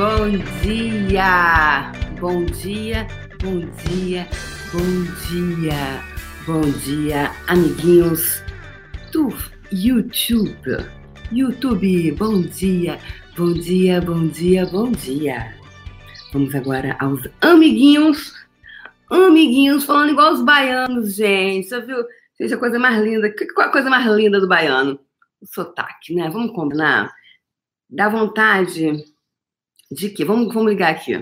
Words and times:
Bom 0.00 0.30
dia! 0.62 1.92
Bom 2.18 2.46
dia, 2.46 3.06
bom 3.38 3.60
dia, 3.84 4.26
bom 4.72 5.04
dia, 5.28 6.02
bom 6.46 6.62
dia, 6.62 7.30
amiguinhos 7.46 8.42
do 9.12 9.28
YouTube. 9.70 10.56
YouTube, 11.30 12.12
bom 12.12 12.40
dia, 12.40 12.98
bom 13.36 13.52
dia, 13.52 14.00
bom 14.00 14.26
dia, 14.28 14.64
bom 14.64 14.90
dia. 14.90 15.54
Vamos 16.32 16.54
agora 16.54 16.96
aos 16.98 17.20
amiguinhos. 17.42 18.32
Amiguinhos, 19.10 19.84
falando 19.84 20.12
igual 20.12 20.32
os 20.32 20.42
baianos, 20.42 21.14
gente. 21.14 21.68
Você 21.68 21.78
viu? 21.82 21.98
Gente, 22.40 22.54
a 22.54 22.58
coisa 22.58 22.78
mais 22.78 22.98
linda. 23.04 23.30
Qual 23.54 23.68
a 23.68 23.70
coisa 23.70 23.90
mais 23.90 24.06
linda 24.06 24.40
do 24.40 24.48
baiano? 24.48 24.98
O 25.42 25.46
sotaque, 25.46 26.14
né? 26.14 26.30
Vamos 26.30 26.54
combinar? 26.54 27.12
Dá 27.90 28.08
vontade 28.08 29.09
de 29.90 30.10
quê? 30.10 30.24
Vamos, 30.24 30.52
vamos 30.54 30.70
ligar 30.70 30.90
aqui. 30.94 31.12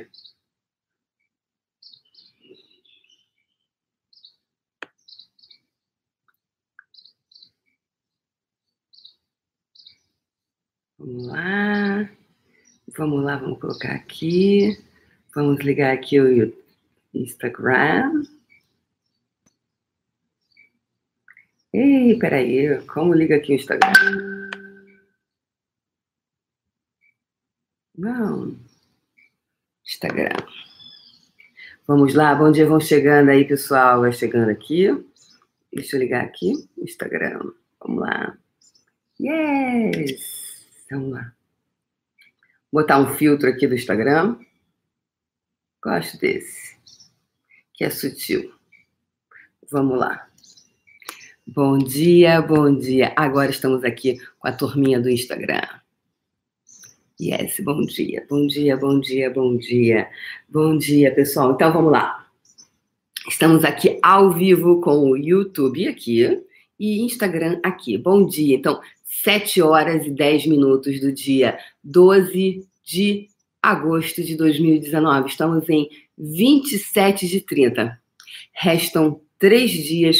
Vamos 10.98 11.26
lá. 11.26 12.10
Vamos 12.96 13.24
lá, 13.24 13.36
vamos 13.36 13.60
colocar 13.60 13.92
aqui. 13.95 14.76
Vamos 15.34 15.60
ligar 15.64 15.92
aqui 15.95 16.20
o 16.20 16.52
Instagram. 17.14 18.24
Ei, 21.73 22.18
peraí, 22.18 22.80
como 22.87 23.15
liga 23.15 23.37
aqui 23.37 23.52
o 23.52 23.56
Instagram? 23.56 24.37
Não. 27.99 28.57
Instagram. 29.85 30.37
Vamos 31.85 32.15
lá, 32.15 32.32
bom 32.32 32.52
dia, 32.52 32.65
vão 32.65 32.79
chegando 32.79 33.30
aí, 33.30 33.45
pessoal. 33.45 34.02
Vai 34.02 34.13
chegando 34.13 34.51
aqui. 34.51 34.87
Deixa 35.73 35.96
eu 35.96 36.01
ligar 36.01 36.24
aqui. 36.24 36.52
Instagram. 36.79 37.40
Vamos 37.80 38.01
lá. 38.02 38.38
Yes! 39.21 40.87
Vamos 40.88 41.10
lá. 41.10 41.32
Vou 42.71 42.82
botar 42.82 43.01
um 43.01 43.16
filtro 43.16 43.49
aqui 43.49 43.66
do 43.66 43.74
Instagram. 43.74 44.38
Gosto 45.83 46.18
desse. 46.18 46.77
Que 47.74 47.83
é 47.83 47.90
sutil. 47.90 48.55
Vamos 49.68 49.99
lá. 49.99 50.29
Bom 51.45 51.77
dia, 51.79 52.40
bom 52.40 52.73
dia. 52.73 53.12
Agora 53.16 53.51
estamos 53.51 53.83
aqui 53.83 54.21
com 54.38 54.46
a 54.46 54.52
turminha 54.52 55.01
do 55.01 55.10
Instagram. 55.10 55.77
Yes, 57.21 57.59
bom 57.59 57.85
dia, 57.85 58.24
bom 58.30 58.47
dia, 58.47 58.77
bom 58.77 59.01
dia, 59.01 59.29
bom 59.29 59.57
dia. 59.57 60.09
Bom 60.49 60.79
dia, 60.79 61.13
pessoal. 61.13 61.51
Então 61.51 61.73
vamos 61.73 61.91
lá. 61.91 62.29
Estamos 63.29 63.65
aqui 63.65 63.99
ao 64.00 64.31
vivo 64.31 64.81
com 64.81 65.11
o 65.11 65.16
YouTube 65.16 65.89
aqui 65.89 66.41
e 66.78 67.00
Instagram 67.03 67.59
aqui. 67.65 67.99
Bom 67.99 68.25
dia. 68.25 68.55
Então, 68.55 68.81
7 69.03 69.61
horas 69.61 70.06
e 70.06 70.12
10 70.12 70.47
minutos 70.47 71.00
do 71.00 71.11
dia 71.11 71.59
12 71.83 72.65
de 72.84 73.27
agosto 73.61 74.22
de 74.22 74.37
2019. 74.37 75.28
Estamos 75.28 75.69
em 75.69 75.89
27 76.16 77.27
de 77.27 77.41
30. 77.41 78.00
Restam 78.53 79.21
três 79.41 79.72
dias 79.72 80.19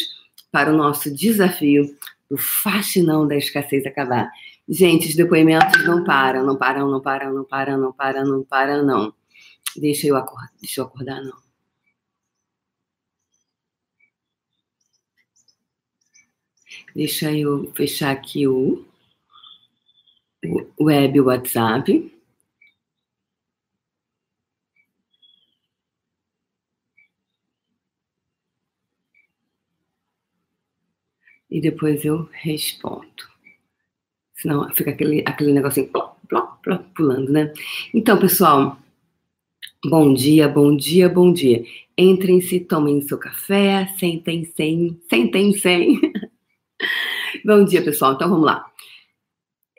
para 0.51 0.75
o 0.75 0.77
nosso 0.77 1.15
desafio 1.15 1.95
do 2.29 2.37
faxinão 2.37 3.25
da 3.25 3.37
escassez 3.37 3.87
acabar. 3.87 4.29
Gente, 4.69 5.09
os 5.09 5.17
depoimentos 5.17 5.83
não 5.87 6.05
param, 6.05 6.45
não 6.45 6.57
param, 6.57 6.91
não 6.91 7.01
param, 7.01 7.33
não 7.33 7.45
param, 7.45 7.79
não 7.81 7.93
param, 7.93 8.25
não 8.27 8.45
param, 8.45 8.85
não. 8.85 9.15
Deixa 9.77 10.07
eu 10.07 10.17
acordar, 10.17 10.53
deixa 10.61 10.81
eu 10.83 10.85
acordar, 10.85 11.23
não. 11.23 11.39
Deixa 16.95 17.33
eu 17.33 17.73
fechar 17.75 18.11
aqui 18.11 18.47
o, 18.47 18.85
o 20.77 20.85
web 20.85 21.21
WhatsApp. 21.21 22.15
E 31.51 31.61
depois 31.61 32.05
eu 32.05 32.29
respondo. 32.33 33.38
Senão 34.39 34.73
fica 34.73 34.91
aquele, 34.91 35.23
aquele 35.27 35.53
negocinho 35.53 35.89
plop, 35.89 36.17
plop, 36.29 36.63
plop, 36.63 36.85
pulando, 36.95 37.33
né? 37.33 37.53
Então, 37.93 38.17
pessoal, 38.19 38.79
bom 39.85 40.15
dia, 40.15 40.49
bom 40.49 40.77
dia, 40.77 41.09
bom 41.09 41.33
dia. 41.33 41.65
Entrem-se, 41.97 42.61
tomem 42.61 43.01
seu 43.01 43.19
café, 43.19 43.89
sentem 43.99 44.45
sem, 44.45 45.01
sentem 45.11 45.53
sem. 45.55 46.01
bom 47.45 47.65
dia, 47.65 47.83
pessoal. 47.83 48.13
Então, 48.13 48.29
vamos 48.29 48.47
lá. 48.47 48.65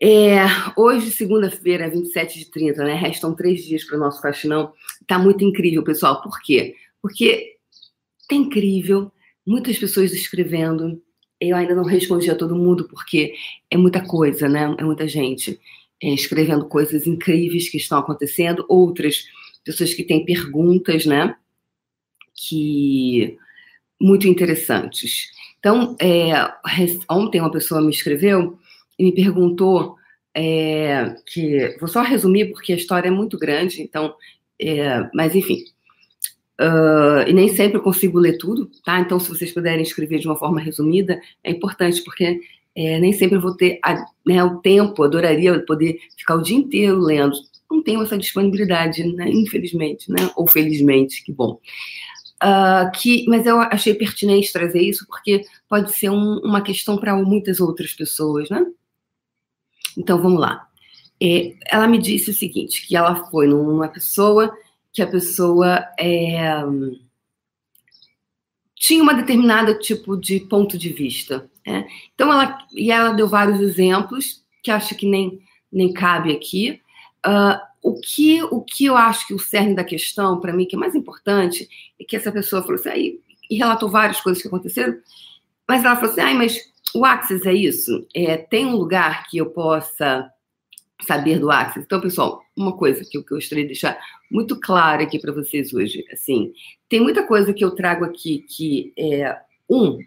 É, 0.02 0.40
hoje, 0.76 1.12
segunda-feira, 1.12 1.90
27 1.90 2.40
de 2.40 2.52
30, 2.52 2.84
né? 2.84 2.96
Restam 2.96 3.34
três 3.34 3.64
dias 3.64 3.86
para 3.86 3.96
o 3.96 4.00
nosso 4.00 4.22
faxinão. 4.22 4.74
Tá 5.08 5.18
muito 5.18 5.44
incrível, 5.44 5.84
pessoal. 5.84 6.22
Por 6.22 6.42
quê? 6.42 6.76
Porque 7.02 7.56
tá 8.28 8.36
incrível, 8.36 9.10
muitas 9.46 9.78
pessoas 9.78 10.12
escrevendo, 10.12 11.02
eu 11.40 11.56
ainda 11.56 11.74
não 11.74 11.84
respondi 11.84 12.30
a 12.30 12.36
todo 12.36 12.56
mundo, 12.56 12.88
porque 12.88 13.34
é 13.72 13.78
muita 13.78 14.02
coisa, 14.06 14.50
né? 14.50 14.76
É 14.78 14.84
muita 14.84 15.08
gente 15.08 15.60
é, 16.02 16.14
escrevendo 16.14 16.66
coisas 16.66 17.08
incríveis 17.08 17.70
que 17.70 17.78
estão 17.78 18.00
acontecendo, 18.00 18.66
outras 18.68 19.26
pessoas 19.64 19.94
que 19.94 20.04
têm 20.04 20.26
perguntas, 20.26 21.06
né? 21.06 21.36
Que 22.36 23.38
muito 24.00 24.28
interessantes. 24.28 25.32
Então, 25.60 25.96
é, 26.00 26.32
ontem 27.10 27.42
uma 27.42 27.52
pessoa 27.52 27.82
me 27.82 27.92
escreveu 27.92 28.58
e 28.98 29.04
me 29.04 29.14
perguntou 29.14 29.98
é, 30.34 31.16
que 31.26 31.76
vou 31.80 31.88
só 31.88 32.02
resumir 32.02 32.52
porque 32.52 32.74
a 32.74 32.76
história 32.76 33.10
é 33.10 33.12
muito 33.12 33.38
grande, 33.38 33.82
então, 33.82 34.16
é, 34.60 35.10
mas 35.14 35.36
enfim, 35.36 35.64
Uh, 36.60 37.24
e 37.26 37.32
nem 37.32 37.48
sempre 37.48 37.78
eu 37.78 37.82
consigo 37.82 38.20
ler 38.20 38.38
tudo, 38.38 38.70
tá? 38.84 39.00
Então, 39.00 39.18
se 39.18 39.30
vocês 39.30 39.54
puderem 39.54 39.82
escrever 39.82 40.20
de 40.20 40.28
uma 40.28 40.36
forma 40.36 40.60
resumida, 40.60 41.22
é 41.42 41.52
importante, 41.52 42.04
porque 42.04 42.42
é, 42.76 43.00
nem 43.00 43.14
sempre 43.14 43.38
eu 43.38 43.42
vou 43.42 43.56
ter 43.56 43.80
a, 43.84 44.06
né, 44.26 44.44
o 44.44 44.60
tempo, 44.60 45.04
adoraria 45.04 45.58
poder 45.66 46.00
ficar 46.18 46.36
o 46.36 46.42
dia 46.42 46.58
inteiro 46.58 47.00
lendo. 47.00 47.36
Não 47.72 47.82
tenho 47.82 48.02
essa 48.02 48.18
disponibilidade, 48.18 49.04
né? 49.16 49.30
Infelizmente, 49.30 50.12
né? 50.12 50.30
Ou 50.36 50.48
felizmente, 50.48 51.24
que 51.24 51.32
bom. 51.32 51.60
Uh, 52.44 52.92
que, 52.94 53.26
mas 53.28 53.46
eu 53.46 53.60
achei 53.60 53.94
pertinente 53.94 54.52
trazer 54.52 54.82
isso, 54.82 55.06
porque 55.08 55.46
pode 55.68 55.94
ser 55.94 56.10
um, 56.10 56.40
uma 56.40 56.62
questão 56.62 56.98
para 56.98 57.16
muitas 57.16 57.60
outras 57.60 57.94
pessoas, 57.94 58.50
né? 58.50 58.66
Então, 59.98 60.22
vamos 60.22 60.40
lá. 60.40 60.68
É, 61.22 61.54
ela 61.70 61.88
me 61.88 61.98
disse 61.98 62.32
o 62.32 62.34
seguinte, 62.34 62.86
que 62.88 62.96
ela 62.96 63.30
foi 63.30 63.48
numa 63.48 63.88
pessoa 63.88 64.54
que 64.92 65.02
a 65.02 65.08
pessoa 65.08 65.86
é, 66.00 66.40
tinha 68.76 69.04
uma 69.04 69.14
determinada 69.14 69.78
tipo 69.78 70.18
de 70.18 70.40
ponto 70.40 70.78
de 70.78 70.90
vista. 70.90 71.50
Né? 71.66 71.88
Então 72.16 72.32
ela 72.32 72.58
e 72.74 72.92
ela 72.92 73.12
deu 73.12 73.28
vários 73.28 73.60
exemplos 73.60 74.44
que 74.64 74.72
acho 74.72 74.96
que 74.96 75.06
nem 75.06 75.40
nem 75.72 75.94
cabe 75.94 76.32
aqui. 76.32 76.82
Uh, 77.26 77.60
o 77.82 78.00
que 78.00 78.42
o 78.44 78.62
que 78.62 78.86
eu 78.86 78.98
acho 78.98 79.28
que 79.28 79.34
o 79.34 79.40
cerne 79.40 79.76
da 79.76 79.84
questão 79.84 80.40
para 80.40 80.54
mim 80.54 80.66
que 80.66 80.76
é 80.76 80.80
mais 80.80 80.96
importante 80.96 81.70
é 82.00 82.04
que 82.04 82.16
essa 82.16 82.32
pessoa 82.32 82.62
falou 82.62 82.76
assim 82.76 82.90
aí 82.90 83.20
e 83.50 83.58
relatou 83.58 83.90
várias 83.90 84.22
coisas 84.22 84.42
que 84.42 84.48
aconteceram, 84.48 84.96
mas 85.68 85.84
ela 85.84 85.96
falou 85.96 86.12
assim, 86.12 86.22
ai, 86.22 86.34
mas 86.36 86.58
o 86.94 87.04
Axis 87.04 87.46
é 87.46 87.54
isso? 87.54 88.08
É, 88.14 88.38
tem 88.38 88.66
um 88.66 88.76
lugar 88.76 89.28
que 89.28 89.38
eu 89.38 89.50
possa 89.50 90.32
saber 91.02 91.40
do 91.40 91.52
Axis? 91.52 91.84
Então, 91.84 92.02
pessoal, 92.02 92.42
uma 92.56 92.76
coisa 92.76 93.04
que 93.10 93.18
eu 93.18 93.26
gostaria 93.28 93.64
de 93.64 93.70
deixar 93.70 93.98
muito 94.32 94.60
clara 94.60 95.04
aqui 95.04 95.20
para 95.20 95.34
vocês 95.34 95.74
hoje. 95.74 96.06
Assim, 96.12 96.52
tem 96.88 97.00
muita 97.00 97.26
coisa 97.26 97.54
que 97.54 97.64
eu 97.64 97.72
trago 97.72 98.06
aqui 98.06 98.46
que 98.48 98.94
é 98.98 99.38
um. 99.70 100.00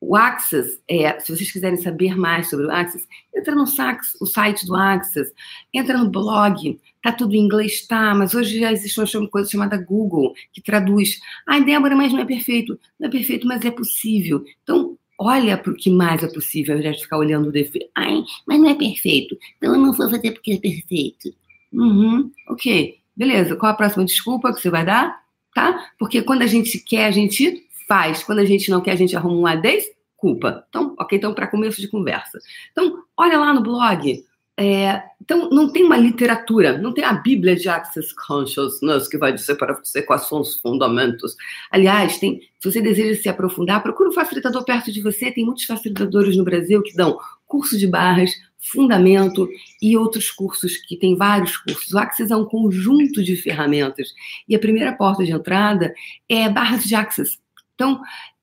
O 0.00 0.16
Axis, 0.16 0.82
é, 0.88 1.20
se 1.20 1.34
vocês 1.34 1.52
quiserem 1.52 1.76
saber 1.76 2.16
mais 2.16 2.50
sobre 2.50 2.66
o 2.66 2.70
Axis, 2.72 3.06
entra 3.32 3.54
no 3.54 3.68
sax, 3.68 4.20
o 4.20 4.26
site 4.26 4.66
do 4.66 4.74
Axis, 4.74 5.32
entra 5.72 5.96
no 5.96 6.10
blog, 6.10 6.76
tá 7.00 7.12
tudo 7.12 7.34
em 7.36 7.38
inglês, 7.38 7.86
tá, 7.86 8.12
mas 8.12 8.34
hoje 8.34 8.58
já 8.58 8.72
existe 8.72 8.98
uma 9.16 9.28
coisa 9.28 9.48
chamada 9.48 9.76
Google, 9.76 10.34
que 10.52 10.60
traduz. 10.60 11.20
Ai, 11.48 11.64
Débora, 11.64 11.94
mas 11.94 12.12
não 12.12 12.18
é 12.18 12.24
perfeito. 12.24 12.78
Não 12.98 13.08
é 13.08 13.10
perfeito, 13.12 13.46
mas 13.46 13.64
é 13.64 13.70
possível. 13.70 14.42
Então, 14.64 14.98
olha 15.22 15.56
para 15.56 15.72
o 15.72 15.76
que 15.76 15.90
mais 15.90 16.22
é 16.22 16.28
possível, 16.28 16.74
ao 16.74 16.80
invés 16.80 16.96
de 16.96 17.02
ficar 17.02 17.18
olhando 17.18 17.48
o 17.48 17.52
defeito. 17.52 17.88
Ai, 17.94 18.22
mas 18.46 18.60
não 18.60 18.68
é 18.68 18.74
perfeito. 18.74 19.36
Então 19.56 19.74
eu 19.74 19.80
não 19.80 19.92
vou 19.92 20.10
fazer 20.10 20.32
porque 20.32 20.52
é 20.52 20.58
perfeito. 20.58 21.32
Uhum, 21.72 22.30
ok. 22.48 22.98
Beleza, 23.16 23.56
qual 23.56 23.72
a 23.72 23.76
próxima 23.76 24.04
desculpa 24.04 24.52
que 24.52 24.60
você 24.60 24.70
vai 24.70 24.84
dar? 24.84 25.22
Tá? 25.54 25.90
Porque 25.98 26.22
quando 26.22 26.42
a 26.42 26.46
gente 26.46 26.78
quer, 26.78 27.06
a 27.06 27.10
gente 27.10 27.66
faz. 27.86 28.22
Quando 28.22 28.38
a 28.38 28.44
gente 28.44 28.70
não 28.70 28.80
quer, 28.80 28.92
a 28.92 28.96
gente 28.96 29.16
arruma 29.16 29.36
uma 29.36 29.54
desculpa. 29.54 30.64
Então, 30.68 30.94
ok, 30.98 31.18
então 31.18 31.34
para 31.34 31.46
começo 31.46 31.80
de 31.80 31.88
conversa. 31.88 32.38
Então, 32.72 33.02
olha 33.16 33.38
lá 33.38 33.52
no 33.52 33.62
blog. 33.62 34.24
É, 34.62 35.04
então, 35.20 35.50
não 35.50 35.72
tem 35.72 35.84
uma 35.84 35.96
literatura, 35.96 36.78
não 36.78 36.92
tem 36.92 37.02
a 37.02 37.12
Bíblia 37.12 37.56
de 37.56 37.68
Access 37.68 38.14
Consciousness 38.14 39.08
que 39.08 39.18
vai 39.18 39.32
dizer 39.32 39.56
para 39.56 39.74
você 39.74 40.02
quais 40.02 40.28
são 40.28 40.40
os 40.40 40.60
fundamentos. 40.60 41.36
Aliás, 41.70 42.18
tem, 42.18 42.40
se 42.60 42.70
você 42.70 42.80
deseja 42.80 43.20
se 43.20 43.28
aprofundar, 43.28 43.82
procure 43.82 44.08
um 44.08 44.12
facilitador 44.12 44.64
perto 44.64 44.92
de 44.92 45.00
você. 45.00 45.32
Tem 45.32 45.44
muitos 45.44 45.64
facilitadores 45.64 46.36
no 46.36 46.44
Brasil 46.44 46.80
que 46.82 46.94
dão 46.94 47.18
curso 47.46 47.76
de 47.76 47.86
barras, 47.88 48.30
fundamento 48.58 49.48
e 49.80 49.96
outros 49.96 50.30
cursos, 50.30 50.76
que 50.76 50.96
tem 50.96 51.16
vários 51.16 51.56
cursos. 51.56 51.92
O 51.92 51.98
Access 51.98 52.32
é 52.32 52.36
um 52.36 52.44
conjunto 52.44 53.22
de 53.22 53.34
ferramentas. 53.34 54.14
E 54.48 54.54
a 54.54 54.60
primeira 54.60 54.92
porta 54.92 55.24
de 55.24 55.32
entrada 55.32 55.92
é 56.28 56.48
barras 56.48 56.84
de 56.84 56.94
Access. 56.94 57.36
Então, 57.74 58.00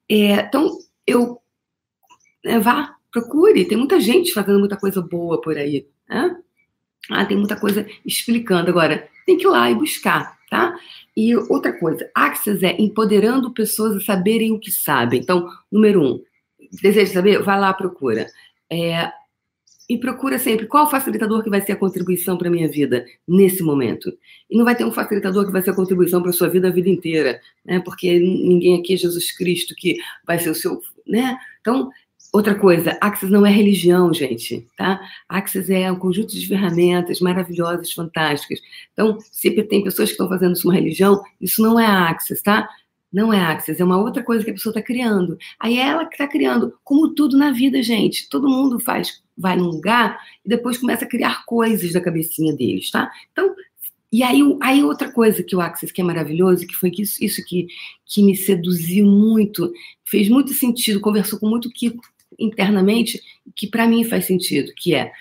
é, 0.09 0.41
então 0.41 0.77
eu 1.07 1.39
é, 2.43 2.59
vá, 2.59 2.95
procure. 3.11 3.65
Tem 3.65 3.77
muita 3.77 3.99
gente 3.99 4.33
fazendo 4.33 4.59
muita 4.59 4.77
coisa 4.77 5.01
boa 5.01 5.39
por 5.41 5.57
aí. 5.57 5.87
Né? 6.09 6.35
Ah, 7.09 7.25
tem 7.25 7.37
muita 7.37 7.55
coisa 7.55 7.85
explicando. 8.05 8.69
Agora, 8.69 9.07
tem 9.25 9.37
que 9.37 9.45
ir 9.45 9.49
lá 9.49 9.69
e 9.69 9.75
buscar, 9.75 10.37
tá? 10.49 10.75
E 11.15 11.35
outra 11.35 11.77
coisa, 11.77 12.09
Access 12.15 12.65
é 12.65 12.75
empoderando 12.79 13.53
pessoas 13.53 13.95
a 13.95 14.01
saberem 14.01 14.51
o 14.51 14.59
que 14.59 14.71
sabem. 14.71 15.19
Então, 15.19 15.49
número 15.71 16.01
um, 16.01 16.23
deseja 16.81 17.13
saber? 17.13 17.41
Vai 17.41 17.59
lá, 17.59 17.73
procura. 17.73 18.27
É, 18.71 19.11
e 19.89 19.97
procura 19.97 20.37
sempre 20.37 20.67
qual 20.67 20.89
facilitador 20.89 21.43
que 21.43 21.49
vai 21.49 21.61
ser 21.61 21.71
a 21.71 21.75
contribuição 21.75 22.37
para 22.37 22.47
a 22.47 22.51
minha 22.51 22.69
vida 22.69 23.03
nesse 23.27 23.63
momento. 23.63 24.15
E 24.47 24.55
não 24.55 24.63
vai 24.63 24.75
ter 24.75 24.85
um 24.85 24.91
facilitador 24.91 25.47
que 25.47 25.51
vai 25.51 25.63
ser 25.63 25.71
a 25.71 25.75
contribuição 25.75 26.21
para 26.21 26.29
a 26.29 26.33
sua 26.33 26.47
vida 26.47 26.67
a 26.67 26.71
vida 26.71 26.89
inteira, 26.89 27.41
né? 27.65 27.79
Porque 27.79 28.19
ninguém 28.19 28.79
aqui 28.79 28.93
é 28.93 28.97
Jesus 28.97 29.35
Cristo 29.35 29.73
que 29.75 29.97
vai 30.27 30.37
ser 30.37 30.51
o 30.51 30.55
seu, 30.55 30.79
né? 31.07 31.35
Então, 31.59 31.89
Outra 32.31 32.53
coisa, 32.53 32.95
Axis 33.01 33.31
não 33.31 33.43
é 33.43 33.49
religião, 33.49 34.13
gente, 34.13 34.67
tá? 34.77 35.01
Axis 35.27 35.67
é 35.67 35.91
um 35.91 35.95
conjunto 35.95 36.35
de 36.35 36.47
ferramentas 36.47 37.19
maravilhosas, 37.19 37.91
fantásticas. 37.91 38.59
Então, 38.93 39.17
se 39.31 39.49
tem 39.63 39.83
pessoas 39.83 40.09
que 40.09 40.13
estão 40.13 40.29
fazendo 40.29 40.53
isso 40.53 40.67
uma 40.67 40.75
religião, 40.75 41.23
isso 41.41 41.59
não 41.61 41.79
é 41.79 41.87
Axis, 41.87 42.39
tá? 42.43 42.69
Não 43.11 43.33
é 43.33 43.39
Axis, 43.39 43.79
é 43.79 43.83
uma 43.83 43.97
outra 43.97 44.21
coisa 44.21 44.43
que 44.43 44.51
a 44.51 44.53
pessoa 44.53 44.69
está 44.71 44.81
criando. 44.81 45.39
Aí 45.59 45.79
é 45.79 45.87
ela 45.87 46.05
que 46.05 46.13
está 46.13 46.27
criando, 46.27 46.71
como 46.83 47.15
tudo 47.15 47.35
na 47.35 47.51
vida, 47.51 47.81
gente. 47.81 48.29
Todo 48.29 48.47
mundo 48.47 48.79
faz, 48.79 49.23
vai 49.35 49.55
num 49.55 49.65
lugar 49.65 50.19
e 50.45 50.49
depois 50.49 50.77
começa 50.77 51.05
a 51.05 51.09
criar 51.09 51.43
coisas 51.47 51.91
da 51.93 52.01
cabecinha 52.01 52.55
deles, 52.55 52.91
tá? 52.91 53.09
Então, 53.31 53.55
e 54.11 54.21
aí, 54.21 54.41
aí 54.61 54.83
outra 54.83 55.11
coisa 55.11 55.41
que 55.41 55.55
o 55.55 55.61
Axis 55.61 55.91
que 55.91 56.01
é 56.01 56.03
maravilhoso, 56.03 56.67
que 56.67 56.75
foi 56.75 56.91
isso, 56.99 57.23
isso 57.23 57.43
que, 57.43 57.67
que 58.05 58.21
me 58.21 58.35
seduziu 58.35 59.07
muito, 59.07 59.71
fez 60.05 60.29
muito 60.29 60.53
sentido, 60.53 60.99
conversou 60.99 61.39
com 61.39 61.49
muito 61.49 61.71
Kiko, 61.71 62.03
internamente 62.39 63.21
que 63.55 63.67
para 63.67 63.87
mim 63.87 64.03
faz 64.03 64.25
sentido, 64.25 64.73
que 64.75 64.93
é 64.95 65.11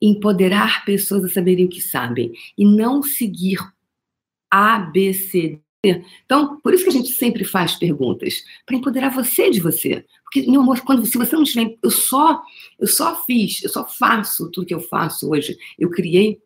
empoderar 0.00 0.84
pessoas 0.84 1.24
a 1.24 1.28
saberem 1.28 1.66
o 1.66 1.68
que 1.68 1.80
sabem 1.80 2.32
e 2.56 2.64
não 2.64 3.02
seguir 3.02 3.58
A, 4.50 4.78
B, 4.78 5.12
C, 5.12 5.60
D. 5.84 6.02
Então, 6.24 6.58
por 6.60 6.72
isso 6.72 6.84
que 6.84 6.90
a 6.90 6.92
gente 6.92 7.12
sempre 7.12 7.44
faz 7.44 7.76
perguntas, 7.76 8.42
para 8.64 8.76
empoderar 8.76 9.10
você 9.10 9.50
de 9.50 9.60
você. 9.60 10.04
Porque, 10.22 10.50
meu 10.50 10.60
amor, 10.62 10.80
quando, 10.80 11.04
se 11.04 11.18
você 11.18 11.36
não 11.36 11.44
tiver. 11.44 11.76
Eu 11.82 11.90
só, 11.90 12.42
eu 12.78 12.86
só 12.86 13.24
fiz, 13.24 13.62
eu 13.62 13.70
só 13.70 13.86
faço 13.86 14.50
tudo 14.50 14.66
que 14.66 14.74
eu 14.74 14.80
faço 14.80 15.30
hoje. 15.30 15.56
Eu 15.78 15.90
criei 15.90 16.40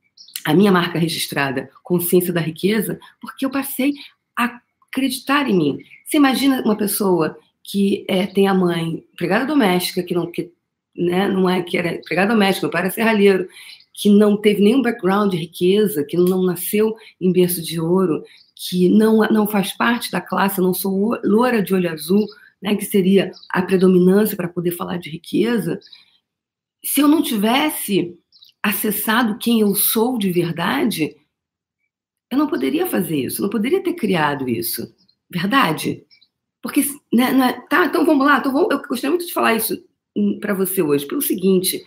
a 0.44 0.54
minha 0.54 0.72
marca 0.72 0.98
registrada, 0.98 1.70
Consciência 1.82 2.32
da 2.32 2.40
Riqueza, 2.40 2.98
porque 3.20 3.46
eu 3.46 3.50
passei 3.50 3.94
a 4.36 4.60
acreditar 4.88 5.48
em 5.48 5.56
mim. 5.56 5.78
Você 6.04 6.16
imagina 6.18 6.62
uma 6.62 6.76
pessoa 6.76 7.38
que 7.64 8.04
é, 8.06 8.26
tem 8.26 8.46
a 8.46 8.54
mãe 8.54 9.04
empregada 9.12 9.46
doméstica, 9.46 10.02
que 10.02 10.14
não, 10.14 10.30
que, 10.30 10.52
né, 10.94 11.26
não 11.26 11.48
é 11.48 11.62
que 11.62 11.78
era 11.78 11.94
empregada 11.94 12.34
doméstica, 12.34 12.66
meu 12.66 12.70
pai 12.70 12.82
era 12.82 12.90
serralheiro, 12.90 13.48
que 13.92 14.10
não 14.10 14.36
teve 14.36 14.62
nenhum 14.62 14.82
background 14.82 15.30
de 15.30 15.38
riqueza, 15.38 16.04
que 16.04 16.16
não 16.16 16.42
nasceu 16.42 16.94
em 17.18 17.32
berço 17.32 17.62
de 17.62 17.80
ouro, 17.80 18.22
que 18.54 18.88
não, 18.90 19.20
não 19.30 19.46
faz 19.46 19.72
parte 19.72 20.10
da 20.10 20.20
classe, 20.20 20.60
não 20.60 20.74
sou 20.74 21.18
loura 21.24 21.62
de 21.62 21.74
olho 21.74 21.90
azul, 21.90 22.26
né, 22.60 22.76
que 22.76 22.84
seria 22.84 23.32
a 23.50 23.62
predominância 23.62 24.36
para 24.36 24.48
poder 24.48 24.72
falar 24.72 24.98
de 24.98 25.08
riqueza. 25.08 25.80
Se 26.84 27.00
eu 27.00 27.08
não 27.08 27.22
tivesse 27.22 28.14
acessado 28.62 29.38
quem 29.38 29.60
eu 29.60 29.74
sou 29.74 30.18
de 30.18 30.30
verdade, 30.30 31.16
eu 32.30 32.36
não 32.36 32.46
poderia 32.46 32.86
fazer 32.86 33.16
isso, 33.16 33.40
não 33.40 33.48
poderia 33.48 33.82
ter 33.82 33.94
criado 33.94 34.48
isso. 34.48 34.94
Verdade? 35.30 36.04
Porque, 36.64 36.80
né, 37.12 37.30
né, 37.30 37.62
tá, 37.68 37.84
então 37.84 38.06
vamos 38.06 38.24
lá, 38.24 38.38
então 38.38 38.56
eu 38.70 38.78
gostaria 38.88 39.10
muito 39.10 39.26
de 39.26 39.34
falar 39.34 39.54
isso 39.54 39.84
para 40.40 40.54
você 40.54 40.80
hoje, 40.80 41.06
pelo 41.06 41.20
seguinte, 41.20 41.84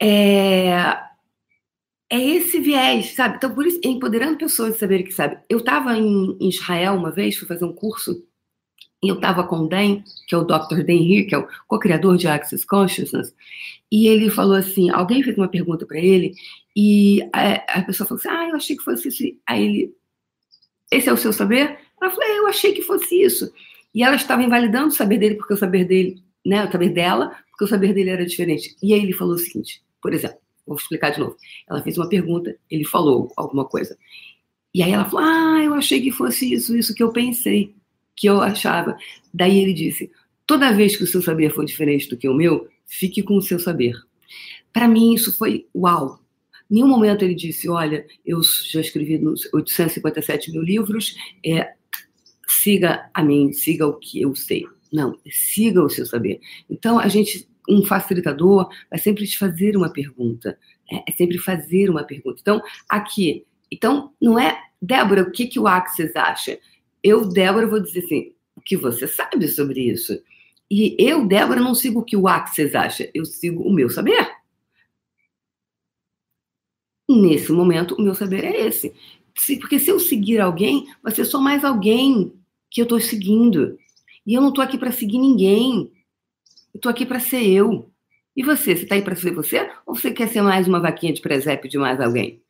é, 0.00 0.70
é 2.08 2.18
esse 2.18 2.58
viés, 2.58 3.14
sabe? 3.14 3.36
Então, 3.36 3.54
por 3.54 3.66
isso, 3.66 3.78
empoderando 3.84 4.38
pessoas 4.38 4.74
a 4.76 4.78
saberem 4.78 5.04
que 5.04 5.12
sabe. 5.12 5.38
Eu 5.50 5.58
estava 5.58 5.98
em, 5.98 6.38
Israel 6.48 6.94
uma 6.94 7.10
vez, 7.10 7.36
fui 7.36 7.46
fazer 7.46 7.66
um 7.66 7.74
curso, 7.74 8.24
e 9.04 9.08
eu 9.08 9.16
estava 9.16 9.46
com 9.46 9.56
o 9.58 9.68
Dan, 9.68 10.00
que 10.26 10.34
é 10.34 10.38
o 10.38 10.44
Dr. 10.44 10.82
Dan 10.82 10.94
Heer, 10.94 11.28
que 11.28 11.34
é 11.34 11.38
o 11.38 11.46
co-criador 11.68 12.16
de 12.16 12.28
Access 12.28 12.66
Consciousness, 12.66 13.34
e 13.92 14.08
ele 14.08 14.30
falou 14.30 14.56
assim, 14.56 14.88
alguém 14.88 15.22
fez 15.22 15.36
uma 15.36 15.48
pergunta 15.48 15.84
para 15.84 15.98
ele, 15.98 16.32
e 16.74 17.20
a, 17.34 17.80
a, 17.80 17.82
pessoa 17.82 18.08
falou 18.08 18.18
assim, 18.18 18.30
ah, 18.30 18.48
eu 18.48 18.56
achei 18.56 18.78
que 18.78 18.82
fosse 18.82 19.08
isso. 19.08 19.22
Aí 19.46 19.62
ele, 19.62 19.94
esse 20.90 21.06
é 21.06 21.12
o 21.12 21.18
seu 21.18 21.34
saber? 21.34 21.84
Ela 22.00 22.10
falou, 22.10 22.24
é, 22.24 22.38
eu 22.38 22.46
achei 22.46 22.72
que 22.72 22.82
fosse 22.82 23.22
isso. 23.22 23.52
E 23.94 24.02
ela 24.02 24.16
estava 24.16 24.42
invalidando 24.42 24.88
o 24.88 24.92
saber 24.92 25.18
dele, 25.18 25.36
porque 25.36 25.54
o 25.54 25.56
saber 25.56 25.84
dele, 25.84 26.22
né, 26.44 26.64
o 26.64 26.70
saber 26.70 26.90
dela, 26.90 27.36
porque 27.50 27.64
o 27.64 27.68
saber 27.68 27.94
dele 27.94 28.10
era 28.10 28.26
diferente. 28.26 28.76
E 28.82 28.92
aí 28.92 29.02
ele 29.02 29.12
falou 29.12 29.34
o 29.34 29.38
seguinte, 29.38 29.82
por 30.02 30.12
exemplo, 30.12 30.38
vou 30.66 30.76
explicar 30.76 31.10
de 31.10 31.20
novo. 31.20 31.36
Ela 31.68 31.82
fez 31.82 31.96
uma 31.96 32.08
pergunta, 32.08 32.56
ele 32.70 32.84
falou 32.84 33.32
alguma 33.36 33.64
coisa. 33.64 33.96
E 34.74 34.82
aí 34.82 34.92
ela 34.92 35.06
falou, 35.06 35.24
ah, 35.24 35.62
eu 35.64 35.74
achei 35.74 36.00
que 36.02 36.10
fosse 36.10 36.52
isso, 36.52 36.76
isso 36.76 36.94
que 36.94 37.02
eu 37.02 37.10
pensei, 37.10 37.74
que 38.14 38.28
eu 38.28 38.42
achava. 38.42 38.96
Daí 39.32 39.58
ele 39.58 39.72
disse, 39.72 40.10
toda 40.46 40.72
vez 40.72 40.96
que 40.96 41.04
o 41.04 41.06
seu 41.06 41.22
saber 41.22 41.50
for 41.50 41.64
diferente 41.64 42.08
do 42.08 42.16
que 42.16 42.28
o 42.28 42.34
meu, 42.34 42.68
fique 42.84 43.22
com 43.22 43.36
o 43.36 43.42
seu 43.42 43.58
saber. 43.58 43.94
Para 44.72 44.86
mim, 44.86 45.14
isso 45.14 45.36
foi 45.38 45.66
uau, 45.74 46.20
nenhum 46.70 46.88
momento 46.88 47.24
ele 47.24 47.34
disse: 47.34 47.68
Olha, 47.68 48.06
eu 48.24 48.40
já 48.42 48.80
escrevi 48.80 49.20
857 49.52 50.52
mil 50.52 50.62
livros, 50.62 51.16
é, 51.44 51.74
siga 52.66 53.08
a 53.14 53.22
mim, 53.22 53.52
siga 53.52 53.86
o 53.86 53.94
que 53.94 54.20
eu 54.20 54.34
sei. 54.34 54.66
Não, 54.92 55.16
siga 55.30 55.80
o 55.80 55.88
seu 55.88 56.04
saber. 56.04 56.40
Então, 56.68 56.98
a 56.98 57.06
gente, 57.06 57.48
um 57.68 57.84
facilitador, 57.84 58.68
vai 58.90 58.98
sempre 58.98 59.24
te 59.24 59.38
fazer 59.38 59.76
uma 59.76 59.88
pergunta. 59.88 60.58
É, 60.90 61.08
é 61.08 61.14
sempre 61.14 61.38
fazer 61.38 61.88
uma 61.88 62.02
pergunta. 62.02 62.40
Então, 62.40 62.60
aqui, 62.88 63.46
então, 63.70 64.12
não 64.20 64.36
é, 64.36 64.60
Débora, 64.82 65.22
o 65.22 65.30
que, 65.30 65.46
que 65.46 65.60
o 65.60 65.68
Axis 65.68 66.16
acha? 66.16 66.58
Eu, 67.04 67.28
Débora, 67.28 67.68
vou 67.68 67.78
dizer 67.78 68.00
assim: 68.04 68.32
o 68.56 68.60
que 68.60 68.76
você 68.76 69.06
sabe 69.06 69.46
sobre 69.46 69.82
isso? 69.82 70.20
E 70.68 70.96
eu, 70.98 71.24
Débora, 71.24 71.60
não 71.60 71.74
sigo 71.74 72.00
o 72.00 72.04
que 72.04 72.16
o 72.16 72.26
Axis 72.26 72.74
acha, 72.74 73.08
eu 73.14 73.24
sigo 73.24 73.62
o 73.62 73.72
meu 73.72 73.88
saber. 73.88 74.28
Nesse 77.08 77.52
momento, 77.52 77.94
o 77.94 78.02
meu 78.02 78.16
saber 78.16 78.44
é 78.44 78.66
esse. 78.66 78.92
Porque 79.60 79.78
se 79.78 79.90
eu 79.90 80.00
seguir 80.00 80.40
alguém, 80.40 80.88
vai 81.00 81.12
ser 81.12 81.24
só 81.24 81.40
mais 81.40 81.64
alguém 81.64 82.32
que 82.70 82.80
eu 82.80 82.84
estou 82.84 83.00
seguindo. 83.00 83.78
E 84.26 84.34
eu 84.34 84.40
não 84.40 84.48
estou 84.48 84.62
aqui 84.62 84.76
para 84.76 84.92
seguir 84.92 85.18
ninguém. 85.18 85.92
Eu 86.74 86.78
estou 86.78 86.90
aqui 86.90 87.06
para 87.06 87.20
ser 87.20 87.46
eu. 87.46 87.90
E 88.36 88.42
você? 88.42 88.76
Você 88.76 88.82
está 88.82 88.94
aí 88.94 89.02
para 89.02 89.16
ser 89.16 89.32
você? 89.32 89.70
Ou 89.86 89.94
você 89.94 90.10
quer 90.10 90.28
ser 90.28 90.42
mais 90.42 90.68
uma 90.68 90.80
vaquinha 90.80 91.12
de 91.12 91.22
presépio 91.22 91.70
de 91.70 91.78
mais 91.78 92.00
alguém? 92.00 92.42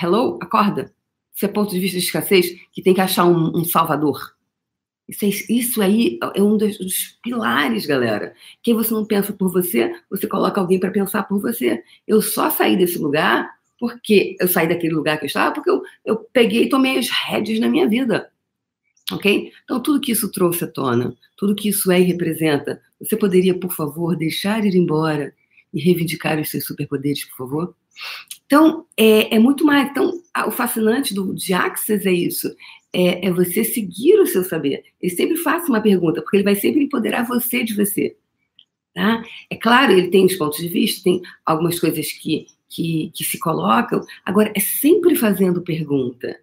Hello? 0.00 0.38
Acorda. 0.42 0.92
Isso 1.34 1.44
é 1.44 1.48
ponto 1.48 1.70
de 1.70 1.78
vista 1.78 1.98
de 1.98 2.04
escassez 2.04 2.46
que 2.72 2.82
tem 2.82 2.94
que 2.94 3.00
achar 3.00 3.24
um, 3.24 3.58
um 3.58 3.64
salvador. 3.64 4.34
Isso, 5.08 5.24
é, 5.24 5.28
isso, 5.52 5.82
aí 5.82 6.18
é 6.34 6.42
um 6.42 6.56
dos, 6.56 6.78
dos, 6.78 7.18
pilares, 7.22 7.84
galera. 7.84 8.34
Quem 8.62 8.74
você 8.74 8.94
não 8.94 9.04
pensa 9.04 9.32
por 9.32 9.52
você, 9.52 9.92
você 10.08 10.26
coloca 10.26 10.60
alguém 10.60 10.80
para 10.80 10.90
pensar 10.90 11.24
por 11.24 11.40
você. 11.40 11.82
Eu 12.06 12.22
só 12.22 12.50
saí 12.50 12.76
desse 12.76 12.98
lugar 12.98 13.52
porque 13.78 14.36
eu 14.40 14.48
saí 14.48 14.66
daquele 14.66 14.94
lugar 14.94 15.18
que 15.18 15.24
eu 15.24 15.26
estava, 15.26 15.52
porque 15.52 15.68
eu, 15.68 15.82
eu 16.04 16.16
peguei 16.32 16.64
e 16.64 16.68
tomei 16.68 16.98
as 16.98 17.10
rédeas 17.10 17.60
na 17.60 17.68
minha 17.68 17.86
vida. 17.86 18.30
Ok? 19.12 19.52
Então, 19.64 19.80
tudo 19.80 20.00
que 20.00 20.12
isso 20.12 20.30
trouxe 20.30 20.64
à 20.64 20.66
tona, 20.66 21.14
tudo 21.36 21.54
que 21.54 21.68
isso 21.68 21.90
é 21.92 22.00
e 22.00 22.04
representa, 22.04 22.80
você 22.98 23.16
poderia, 23.16 23.58
por 23.58 23.72
favor, 23.72 24.16
deixar 24.16 24.64
ir 24.64 24.74
embora 24.74 25.34
e 25.72 25.80
reivindicar 25.80 26.40
os 26.40 26.48
seus 26.48 26.64
superpoderes, 26.64 27.24
por 27.24 27.36
favor? 27.36 27.76
Então, 28.46 28.86
é, 28.96 29.34
é 29.34 29.38
muito 29.38 29.64
mais. 29.64 29.90
Então, 29.90 30.22
o 30.46 30.50
fascinante 30.50 31.14
do, 31.14 31.34
de 31.34 31.52
Axis 31.52 32.06
é 32.06 32.12
isso: 32.12 32.54
é, 32.92 33.26
é 33.26 33.30
você 33.30 33.62
seguir 33.62 34.18
o 34.20 34.26
seu 34.26 34.42
saber. 34.44 34.84
Ele 35.00 35.14
sempre 35.14 35.36
faz 35.36 35.68
uma 35.68 35.80
pergunta, 35.80 36.22
porque 36.22 36.36
ele 36.36 36.44
vai 36.44 36.54
sempre 36.54 36.82
empoderar 36.82 37.26
você 37.26 37.62
de 37.62 37.74
você. 37.74 38.16
Tá? 38.94 39.22
É 39.50 39.56
claro, 39.56 39.92
ele 39.92 40.08
tem 40.08 40.24
os 40.24 40.36
pontos 40.36 40.58
de 40.58 40.68
vista, 40.68 41.02
tem 41.02 41.20
algumas 41.44 41.80
coisas 41.80 42.12
que, 42.12 42.46
que, 42.68 43.10
que 43.12 43.24
se 43.24 43.38
colocam, 43.40 44.00
agora 44.24 44.52
é 44.54 44.60
sempre 44.60 45.16
fazendo 45.16 45.62
pergunta. 45.62 46.38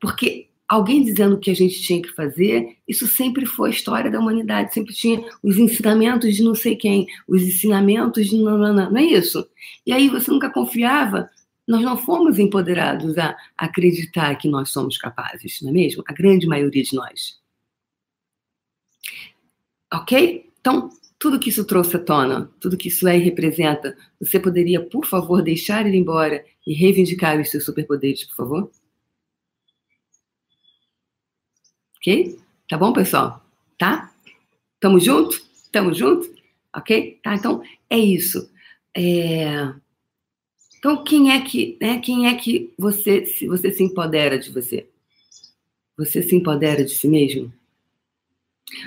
Porque 0.00 0.48
alguém 0.72 1.04
dizendo 1.04 1.34
o 1.34 1.38
que 1.38 1.50
a 1.50 1.54
gente 1.54 1.82
tinha 1.82 2.00
que 2.00 2.08
fazer, 2.14 2.78
isso 2.88 3.06
sempre 3.06 3.44
foi 3.44 3.68
a 3.68 3.72
história 3.72 4.10
da 4.10 4.18
humanidade, 4.18 4.72
sempre 4.72 4.94
tinha 4.94 5.22
os 5.42 5.58
ensinamentos 5.58 6.34
de 6.34 6.42
não 6.42 6.54
sei 6.54 6.76
quem, 6.76 7.06
os 7.28 7.42
ensinamentos 7.42 8.26
de 8.26 8.38
não, 8.38 8.56
não, 8.56 8.72
não, 8.72 8.90
não 8.90 8.96
é 8.96 9.02
isso? 9.02 9.46
E 9.84 9.92
aí 9.92 10.08
você 10.08 10.30
nunca 10.30 10.48
confiava, 10.48 11.28
nós 11.68 11.82
não 11.82 11.98
fomos 11.98 12.38
empoderados 12.38 13.18
a 13.18 13.36
acreditar 13.54 14.34
que 14.36 14.48
nós 14.48 14.70
somos 14.70 14.96
capazes, 14.96 15.60
não 15.60 15.68
é 15.68 15.72
mesmo? 15.74 16.02
A 16.08 16.12
grande 16.14 16.46
maioria 16.46 16.82
de 16.82 16.96
nós. 16.96 17.38
Ok? 19.92 20.50
Então, 20.58 20.88
tudo 21.18 21.38
que 21.38 21.50
isso 21.50 21.66
trouxe 21.66 21.96
à 21.96 21.98
tona, 21.98 22.50
tudo 22.58 22.78
que 22.78 22.88
isso 22.88 23.06
é 23.06 23.18
e 23.18 23.20
representa, 23.20 23.94
você 24.18 24.40
poderia, 24.40 24.80
por 24.80 25.04
favor, 25.04 25.42
deixar 25.42 25.86
ele 25.86 25.98
embora 25.98 26.42
e 26.66 26.72
reivindicar 26.72 27.38
os 27.38 27.50
seus 27.50 27.66
superpoderes, 27.66 28.24
por 28.24 28.36
favor? 28.36 28.81
Ok? 32.02 32.36
Tá 32.68 32.76
bom, 32.76 32.92
pessoal? 32.92 33.40
Tá? 33.78 34.12
Tamo 34.80 34.98
junto? 34.98 35.40
Tamo 35.70 35.94
junto? 35.94 36.34
Ok? 36.74 37.20
Tá, 37.22 37.36
então 37.36 37.62
é 37.88 37.96
isso. 37.96 38.50
É... 38.96 39.72
Então, 40.78 41.04
quem 41.04 41.30
é 41.30 41.40
que, 41.40 41.78
né, 41.80 42.00
quem 42.00 42.26
é 42.26 42.34
que 42.34 42.74
você, 42.76 43.24
se 43.24 43.46
você 43.46 43.70
se 43.70 43.84
empodera 43.84 44.36
de 44.36 44.50
você? 44.50 44.88
Você 45.96 46.24
se 46.24 46.34
empodera 46.34 46.84
de 46.84 46.90
si 46.90 47.06
mesmo? 47.06 47.52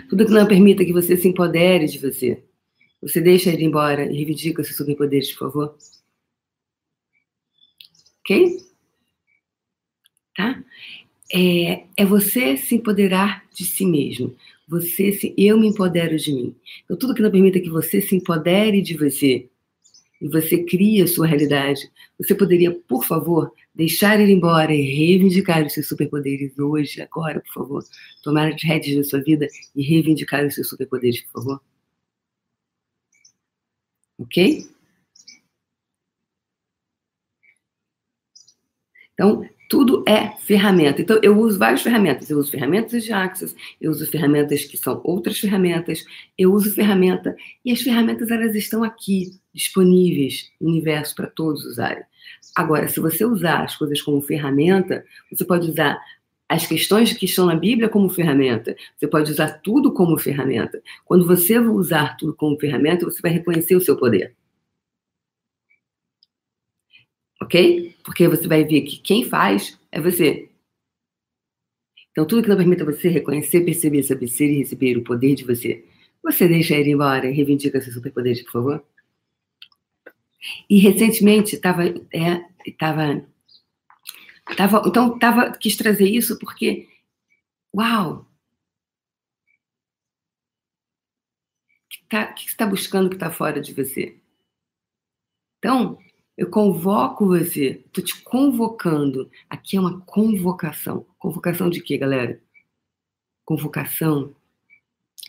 Tudo 0.09 0.25
que 0.25 0.31
não 0.33 0.45
permita 0.45 0.83
que 0.83 0.91
você 0.91 1.15
se 1.15 1.29
empodere 1.29 1.85
de 1.85 1.99
você. 1.99 2.43
Você 3.01 3.21
deixa 3.21 3.49
ele 3.49 3.63
embora 3.63 4.11
e 4.11 4.15
reivindica 4.17 4.61
seus 4.61 4.75
superpoderes, 4.75 5.31
por 5.31 5.51
favor. 5.51 5.77
Ok? 8.19 8.57
Tá? 10.35 10.61
É, 11.37 11.83
é 11.97 12.05
você 12.05 12.55
se 12.55 12.75
empoderar 12.75 13.43
de 13.51 13.65
si 13.65 13.85
mesmo. 13.85 14.33
Você 14.69 15.11
se, 15.11 15.35
eu 15.37 15.59
me 15.59 15.67
empodero 15.67 16.15
de 16.15 16.31
mim. 16.31 16.55
Então, 16.85 16.95
tudo 16.95 17.13
que 17.13 17.21
não 17.21 17.29
permita 17.29 17.59
que 17.59 17.69
você 17.69 17.99
se 18.01 18.15
empodere 18.15 18.81
de 18.81 18.95
você 18.95 19.49
e 20.21 20.29
você 20.29 20.63
cria 20.63 21.03
a 21.03 21.07
sua 21.07 21.27
realidade, 21.27 21.81
você 22.17 22.33
poderia, 22.33 22.71
por 22.71 23.03
favor, 23.03 23.51
deixar 23.75 24.17
ele 24.19 24.31
embora 24.31 24.73
e 24.73 24.81
reivindicar 24.81 25.65
os 25.65 25.73
seus 25.73 25.89
superpoderes 25.89 26.57
hoje, 26.57 27.01
agora, 27.01 27.41
por 27.41 27.53
favor. 27.53 27.83
Tomar 28.23 28.53
as 28.53 28.63
rédeas 28.63 28.95
da 28.95 29.03
sua 29.03 29.21
vida 29.21 29.45
e 29.75 29.83
reivindicar 29.83 30.45
os 30.45 30.55
seus 30.55 30.69
superpoderes, 30.69 31.21
por 31.23 31.43
favor. 31.43 31.61
Ok? 34.17 34.65
Então, 39.13 39.45
tudo 39.69 40.03
é 40.07 40.31
ferramenta. 40.39 41.01
Então, 41.01 41.19
eu 41.21 41.37
uso 41.37 41.57
várias 41.57 41.81
ferramentas. 41.81 42.29
Eu 42.29 42.37
uso 42.37 42.51
ferramentas 42.51 43.03
de 43.03 43.11
Axis, 43.11 43.55
eu 43.79 43.91
uso 43.91 44.05
ferramentas 44.07 44.65
que 44.65 44.77
são 44.77 45.01
outras 45.03 45.39
ferramentas, 45.39 46.05
eu 46.37 46.51
uso 46.53 46.73
ferramenta, 46.73 47.35
e 47.63 47.71
as 47.71 47.81
ferramentas 47.81 48.29
elas 48.29 48.55
estão 48.55 48.83
aqui, 48.83 49.31
disponíveis 49.53 50.51
no 50.59 50.69
universo 50.69 51.15
para 51.15 51.27
todos 51.27 51.65
usarem. 51.65 52.03
Agora, 52.55 52.87
se 52.87 52.99
você 52.99 53.25
usar 53.25 53.63
as 53.63 53.75
coisas 53.75 54.01
como 54.01 54.21
ferramenta, 54.21 55.03
você 55.31 55.43
pode 55.43 55.69
usar 55.69 55.99
as 56.47 56.67
questões 56.67 57.11
que 57.11 57.25
estão 57.25 57.47
na 57.47 57.55
Bíblia 57.55 57.89
como 57.89 58.07
ferramenta. 58.07 58.75
Você 58.95 59.07
pode 59.07 59.31
usar 59.31 59.59
tudo 59.63 59.91
como 59.91 60.17
ferramenta. 60.17 60.81
Quando 61.03 61.25
você 61.25 61.57
usar 61.59 62.15
tudo 62.17 62.35
como 62.35 62.59
ferramenta, 62.59 63.05
você 63.05 63.19
vai 63.21 63.31
reconhecer 63.31 63.75
o 63.75 63.81
seu 63.81 63.97
poder. 63.97 64.35
Ok? 67.45 67.95
Porque 68.03 68.27
você 68.27 68.47
vai 68.47 68.63
ver 68.63 68.81
que 68.81 68.97
quem 68.97 69.23
faz 69.23 69.79
é 69.91 70.01
você. 70.01 70.49
Então, 72.09 72.25
tudo 72.25 72.41
que 72.41 72.49
não 72.49 72.57
permita 72.57 72.83
você 72.83 73.07
reconhecer, 73.07 73.61
perceber, 73.61 74.01
saber 74.01 74.27
ser 74.27 74.49
e 74.49 74.57
receber 74.57 74.97
o 74.97 75.03
poder 75.03 75.35
de 75.35 75.43
você, 75.43 75.85
você 76.23 76.47
deixa 76.47 76.75
ele 76.75 76.91
embora 76.91 77.29
e 77.29 77.33
reivindica 77.33 77.79
seus 77.79 77.93
superpoderes, 77.93 78.41
por 78.43 78.51
favor? 78.51 78.85
E 80.67 80.79
recentemente 80.79 81.55
estava. 81.55 81.83
É, 82.11 82.43
tava, 82.79 83.27
tava, 84.57 84.83
então, 84.87 85.19
tava, 85.19 85.51
quis 85.51 85.75
trazer 85.75 86.09
isso 86.09 86.39
porque. 86.39 86.89
Uau! 87.75 88.25
O 91.85 91.89
que, 91.89 92.03
tá, 92.09 92.33
que 92.33 92.43
você 92.43 92.49
está 92.49 92.65
buscando 92.65 93.09
que 93.09 93.15
está 93.15 93.29
fora 93.29 93.61
de 93.61 93.73
você? 93.73 94.17
Então, 95.59 95.99
eu 96.37 96.49
convoco 96.49 97.27
você, 97.27 97.81
estou 97.85 98.03
te 98.03 98.21
convocando. 98.21 99.29
Aqui 99.49 99.77
é 99.77 99.79
uma 99.79 100.01
convocação. 100.01 101.05
Convocação 101.17 101.69
de 101.69 101.81
quê, 101.81 101.97
galera? 101.97 102.41
Convocação 103.45 104.35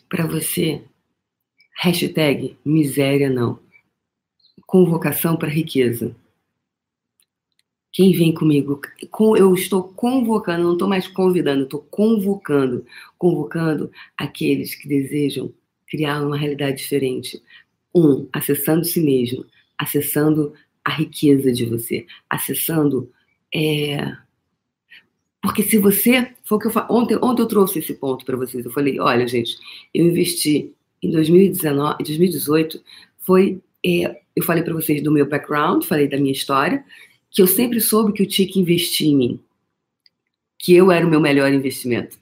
para 0.09 0.27
você. 0.27 0.83
Hashtag 1.79 2.59
miséria 2.65 3.31
não. 3.31 3.61
Convocação 4.67 5.37
para 5.37 5.49
riqueza. 5.49 6.17
Quem 7.93 8.13
vem 8.13 8.35
comigo? 8.35 8.81
Eu 9.39 9.55
estou 9.55 9.85
convocando, 9.85 10.65
não 10.65 10.73
estou 10.73 10.89
mais 10.89 11.07
convidando, 11.07 11.65
estou 11.65 11.83
convocando. 11.83 12.85
Convocando 13.17 13.93
aqueles 14.17 14.75
que 14.75 14.89
desejam 14.89 15.55
criar 15.87 16.21
uma 16.27 16.37
realidade 16.37 16.79
diferente. 16.79 17.41
Um, 17.95 18.29
acessando 18.33 18.85
si 18.85 19.01
mesmo, 19.01 19.47
acessando 19.79 20.53
a 20.87 20.91
riqueza 20.93 21.51
de 21.53 21.67
você, 21.67 22.07
acessando. 22.31 23.11
É... 23.53 24.17
Porque 25.43 25.65
se 25.65 25.79
você. 25.79 26.33
Foi 26.45 26.61
que 26.61 26.69
eu 26.69 26.71
fa... 26.71 26.87
ontem, 26.89 27.19
ontem 27.21 27.43
eu 27.43 27.49
trouxe 27.49 27.81
esse 27.81 27.95
ponto 27.95 28.25
para 28.25 28.37
vocês. 28.37 28.65
Eu 28.65 28.71
falei: 28.71 29.01
olha, 29.01 29.27
gente, 29.27 29.59
eu 29.93 30.07
investi 30.07 30.73
em 31.03 31.11
2019, 31.11 32.05
2018, 32.05 32.81
foi. 33.19 33.61
É... 33.85 34.21
eu 34.37 34.45
falei 34.45 34.63
para 34.63 34.75
vocês 34.75 35.03
do 35.03 35.11
meu 35.11 35.29
background, 35.29 35.83
falei 35.83 36.07
da 36.07 36.19
minha 36.19 36.33
história, 36.33 36.85
que 37.31 37.43
eu 37.43 37.49
sempre 37.49 37.81
soube 37.81 38.13
que 38.13 38.23
eu 38.23 38.29
tinha 38.29 38.47
que 38.47 38.61
investir 38.61 39.09
em 39.09 39.17
mim, 39.17 39.41
que 40.57 40.73
eu 40.73 40.93
era 40.93 41.05
o 41.05 41.11
meu 41.11 41.21
melhor 41.21 41.53
investimento, 41.53 42.17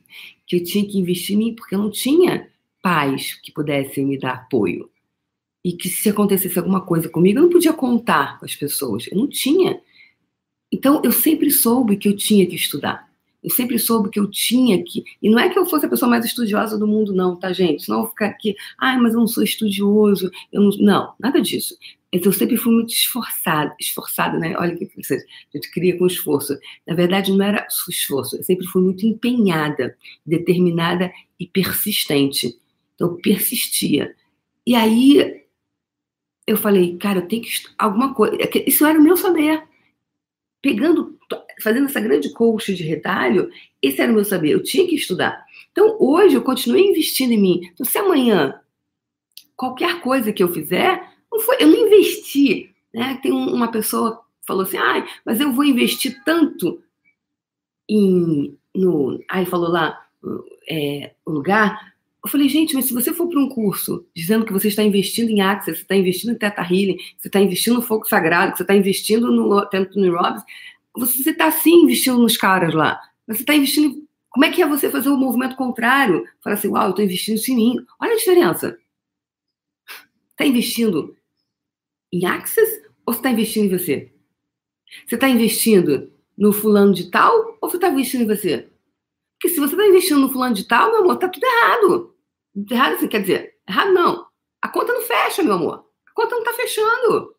que 0.46 0.56
eu 0.56 0.64
tinha 0.64 0.86
que 0.88 0.98
investir 0.98 1.36
em 1.36 1.38
mim 1.38 1.54
porque 1.54 1.74
eu 1.74 1.78
não 1.78 1.90
tinha 1.90 2.48
pais 2.80 3.34
que 3.34 3.52
pudessem 3.52 4.06
me 4.06 4.18
dar 4.18 4.32
apoio 4.32 4.88
e 5.64 5.72
que 5.72 5.88
se 5.88 6.10
acontecesse 6.10 6.58
alguma 6.58 6.82
coisa 6.82 7.08
comigo, 7.08 7.38
eu 7.38 7.44
não 7.44 7.50
podia 7.50 7.72
contar 7.72 8.38
com 8.38 8.44
as 8.44 8.54
pessoas, 8.54 9.06
eu 9.10 9.16
não 9.16 9.26
tinha. 9.26 9.80
Então, 10.70 11.00
eu 11.02 11.10
sempre 11.10 11.50
soube 11.50 11.96
que 11.96 12.08
eu 12.08 12.14
tinha 12.14 12.46
que 12.46 12.54
estudar. 12.54 13.08
Eu 13.42 13.50
sempre 13.50 13.78
soube 13.78 14.10
que 14.10 14.18
eu 14.18 14.28
tinha 14.30 14.82
que. 14.82 15.04
E 15.22 15.30
não 15.30 15.38
é 15.38 15.48
que 15.48 15.58
eu 15.58 15.66
fosse 15.66 15.86
a 15.86 15.88
pessoa 15.88 16.08
mais 16.08 16.24
estudiosa 16.24 16.78
do 16.78 16.86
mundo, 16.86 17.14
não, 17.14 17.36
tá, 17.36 17.52
gente? 17.52 17.84
Senão 17.84 17.98
eu 17.98 18.02
vou 18.02 18.10
ficar 18.10 18.26
aqui, 18.26 18.54
ai, 18.78 18.98
mas 18.98 19.14
eu 19.14 19.20
não 19.20 19.26
sou 19.26 19.42
estudioso. 19.42 20.30
Eu 20.52 20.62
não... 20.62 20.70
não, 20.78 21.14
nada 21.18 21.40
disso. 21.40 21.76
Então, 22.12 22.30
eu 22.30 22.38
sempre 22.38 22.56
fui 22.56 22.72
muito 22.72 22.92
esforçada, 22.92 23.74
esforçada, 23.80 24.38
né? 24.38 24.54
Olha 24.58 24.76
que 24.76 24.84
a 24.84 25.56
gente 25.56 25.70
cria 25.72 25.98
com 25.98 26.06
esforço. 26.06 26.56
Na 26.86 26.94
verdade, 26.94 27.32
não 27.32 27.44
era 27.44 27.66
esforço, 27.88 28.36
eu 28.36 28.42
sempre 28.42 28.66
fui 28.66 28.82
muito 28.82 29.04
empenhada, 29.06 29.96
determinada 30.24 31.12
e 31.38 31.46
persistente. 31.46 32.58
Então, 32.94 33.08
eu 33.08 33.16
persistia. 33.16 34.14
E 34.66 34.74
aí, 34.74 35.43
eu 36.46 36.56
falei, 36.56 36.96
cara, 36.98 37.20
eu 37.20 37.28
tenho 37.28 37.42
que 37.42 37.50
alguma 37.78 38.14
coisa. 38.14 38.36
É 38.40 38.68
isso 38.68 38.84
era 38.84 38.98
o 38.98 39.02
meu 39.02 39.16
saber. 39.16 39.62
Pegando, 40.60 41.18
fazendo 41.62 41.86
essa 41.86 42.00
grande 42.00 42.32
coach 42.32 42.74
de 42.74 42.82
retalho, 42.82 43.50
esse 43.80 44.00
era 44.00 44.10
o 44.10 44.14
meu 44.14 44.24
saber. 44.24 44.50
Eu 44.50 44.62
tinha 44.62 44.86
que 44.86 44.94
estudar. 44.94 45.44
Então, 45.72 45.96
hoje, 45.98 46.34
eu 46.34 46.42
continuei 46.42 46.86
investindo 46.86 47.32
em 47.32 47.40
mim. 47.40 47.60
Então, 47.72 47.84
se 47.84 47.98
amanhã, 47.98 48.60
qualquer 49.56 50.00
coisa 50.00 50.32
que 50.32 50.42
eu 50.42 50.52
fizer, 50.52 51.02
não 51.30 51.40
foi, 51.40 51.56
eu 51.60 51.68
não 51.68 51.86
investi. 51.86 52.74
Né? 52.92 53.18
Tem 53.22 53.32
uma 53.32 53.70
pessoa 53.70 54.16
que 54.16 54.46
falou 54.46 54.62
assim, 54.62 54.78
ah, 54.78 55.06
mas 55.24 55.40
eu 55.40 55.52
vou 55.52 55.64
investir 55.64 56.22
tanto 56.24 56.82
em. 57.88 58.56
No, 58.74 59.22
aí 59.30 59.46
falou 59.46 59.68
lá 59.68 60.04
é, 60.68 61.12
lugar, 61.26 61.93
eu 62.24 62.30
falei, 62.30 62.48
gente, 62.48 62.74
mas 62.74 62.86
se 62.86 62.94
você 62.94 63.12
for 63.12 63.28
para 63.28 63.38
um 63.38 63.50
curso 63.50 64.06
dizendo 64.16 64.46
que 64.46 64.52
você 64.52 64.68
está 64.68 64.82
investindo 64.82 65.28
em 65.28 65.42
Access, 65.42 65.76
você 65.76 65.82
está 65.82 65.94
investindo 65.94 66.32
em 66.32 66.38
Teta 66.38 66.62
Healing, 66.62 66.96
você 67.18 67.28
está 67.28 67.38
investindo 67.38 67.74
no 67.74 67.82
fogo 67.82 68.06
sagrado, 68.08 68.56
você 68.56 68.62
está 68.62 68.74
investindo 68.74 69.30
no 69.30 69.58
Anthony 69.58 70.08
Robbins, 70.08 70.42
você 70.96 71.30
está 71.30 71.50
sim 71.50 71.82
investindo 71.82 72.18
nos 72.18 72.38
caras 72.38 72.72
lá. 72.72 72.98
Você 73.26 73.42
está 73.42 73.54
investindo. 73.54 74.02
Como 74.30 74.44
é 74.46 74.50
que 74.50 74.62
é 74.62 74.66
você 74.66 74.88
fazer 74.88 75.10
o 75.10 75.18
movimento 75.18 75.54
contrário? 75.54 76.26
Falar 76.42 76.54
assim, 76.54 76.68
uau, 76.68 76.84
eu 76.84 76.90
estou 76.90 77.04
investindo 77.04 77.38
em 77.46 77.56
mim. 77.56 77.86
Olha 78.00 78.14
a 78.14 78.16
diferença. 78.16 78.78
Está 80.30 80.46
investindo 80.46 81.14
em 82.10 82.24
Access 82.24 82.82
ou 83.04 83.12
você 83.12 83.18
está 83.18 83.30
investindo 83.30 83.66
em 83.66 83.78
você? 83.78 84.12
Você 85.06 85.14
está 85.16 85.28
investindo 85.28 86.10
no 86.38 86.52
fulano 86.52 86.94
de 86.94 87.10
tal 87.10 87.58
ou 87.60 87.68
você 87.68 87.76
está 87.76 87.90
investindo 87.90 88.22
em 88.22 88.34
você? 88.34 88.68
Porque 89.34 89.54
se 89.54 89.60
você 89.60 89.74
está 89.74 89.86
investindo 89.86 90.20
no 90.20 90.30
fulano 90.30 90.54
de 90.54 90.64
tal, 90.66 90.90
meu 90.90 91.02
amor, 91.02 91.14
está 91.14 91.28
tudo 91.28 91.44
errado. 91.44 92.13
Errado 92.70 92.94
assim, 92.94 93.08
quer 93.08 93.20
dizer, 93.20 93.54
errado 93.68 93.92
não. 93.92 94.26
A 94.62 94.68
conta 94.68 94.92
não 94.92 95.02
fecha, 95.02 95.42
meu 95.42 95.54
amor. 95.54 95.86
A 96.06 96.12
conta 96.14 96.34
não 96.34 96.42
está 96.42 96.52
fechando. 96.54 97.34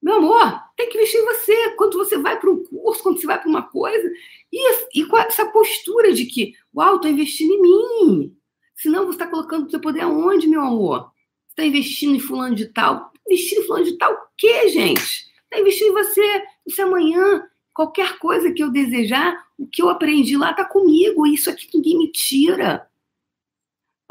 Meu 0.00 0.16
amor, 0.16 0.60
tem 0.76 0.88
que 0.88 0.98
investir 0.98 1.20
em 1.20 1.24
você. 1.24 1.70
Quando 1.76 1.96
você 1.96 2.18
vai 2.18 2.38
para 2.38 2.50
um 2.50 2.62
curso, 2.62 3.02
quando 3.02 3.18
você 3.18 3.26
vai 3.26 3.40
para 3.40 3.48
uma 3.48 3.62
coisa, 3.62 4.10
e, 4.52 5.00
e 5.00 5.06
com 5.06 5.16
essa 5.16 5.46
postura 5.46 6.12
de 6.12 6.26
que, 6.26 6.52
uau, 6.74 6.96
estou 6.96 7.10
investindo 7.10 7.52
em 7.52 7.62
mim. 7.62 8.36
Senão 8.74 9.06
você 9.06 9.12
está 9.12 9.26
colocando 9.26 9.66
o 9.66 9.70
seu 9.70 9.80
poder 9.80 10.02
aonde, 10.02 10.46
meu 10.46 10.60
amor? 10.60 11.10
Você 11.46 11.52
está 11.52 11.64
investindo 11.64 12.16
em 12.16 12.20
fulano 12.20 12.54
de 12.54 12.66
tal? 12.66 13.12
Investindo 13.26 13.62
em 13.62 13.66
fulano 13.66 13.84
de 13.84 13.96
tal 13.96 14.12
o 14.12 14.18
quê, 14.36 14.68
gente? 14.68 15.26
Está 15.44 15.60
investindo 15.60 15.88
em 15.88 16.04
você. 16.04 16.42
Se 16.68 16.82
amanhã, 16.82 17.42
qualquer 17.72 18.18
coisa 18.18 18.52
que 18.52 18.62
eu 18.62 18.70
desejar, 18.70 19.42
o 19.58 19.66
que 19.66 19.80
eu 19.80 19.88
aprendi 19.88 20.36
lá 20.36 20.50
está 20.50 20.64
comigo. 20.64 21.26
Isso 21.26 21.48
aqui 21.48 21.68
ninguém 21.72 21.96
me 21.96 22.12
tira. 22.12 22.86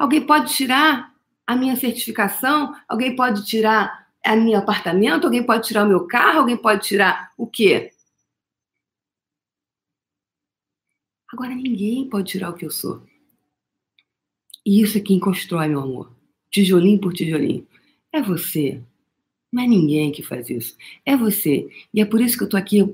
Alguém 0.03 0.25
pode 0.25 0.53
tirar 0.53 1.15
a 1.47 1.55
minha 1.55 1.77
certificação? 1.77 2.75
Alguém 2.89 3.15
pode 3.15 3.45
tirar 3.45 4.05
a 4.21 4.35
meu 4.35 4.59
apartamento? 4.59 5.23
Alguém 5.23 5.45
pode 5.45 5.65
tirar 5.65 5.85
o 5.85 5.87
meu 5.87 6.05
carro? 6.05 6.39
Alguém 6.39 6.57
pode 6.57 6.85
tirar 6.85 7.31
o 7.37 7.47
quê? 7.47 7.89
Agora 11.31 11.55
ninguém 11.55 12.09
pode 12.09 12.31
tirar 12.31 12.49
o 12.49 12.53
que 12.53 12.65
eu 12.65 12.69
sou. 12.69 13.01
E 14.65 14.81
isso 14.81 14.97
é 14.97 15.01
quem 15.01 15.21
constrói, 15.21 15.69
meu 15.69 15.79
amor. 15.79 16.13
Tijolinho 16.51 16.99
por 16.99 17.13
tijolinho. 17.13 17.65
É 18.11 18.21
você. 18.21 18.83
Não 19.49 19.63
é 19.63 19.67
ninguém 19.67 20.11
que 20.11 20.21
faz 20.21 20.49
isso. 20.49 20.75
É 21.05 21.15
você. 21.15 21.69
E 21.93 22.01
é 22.01 22.05
por 22.05 22.19
isso 22.19 22.37
que 22.37 22.43
eu 22.43 22.49
tô 22.49 22.57
aqui 22.57 22.93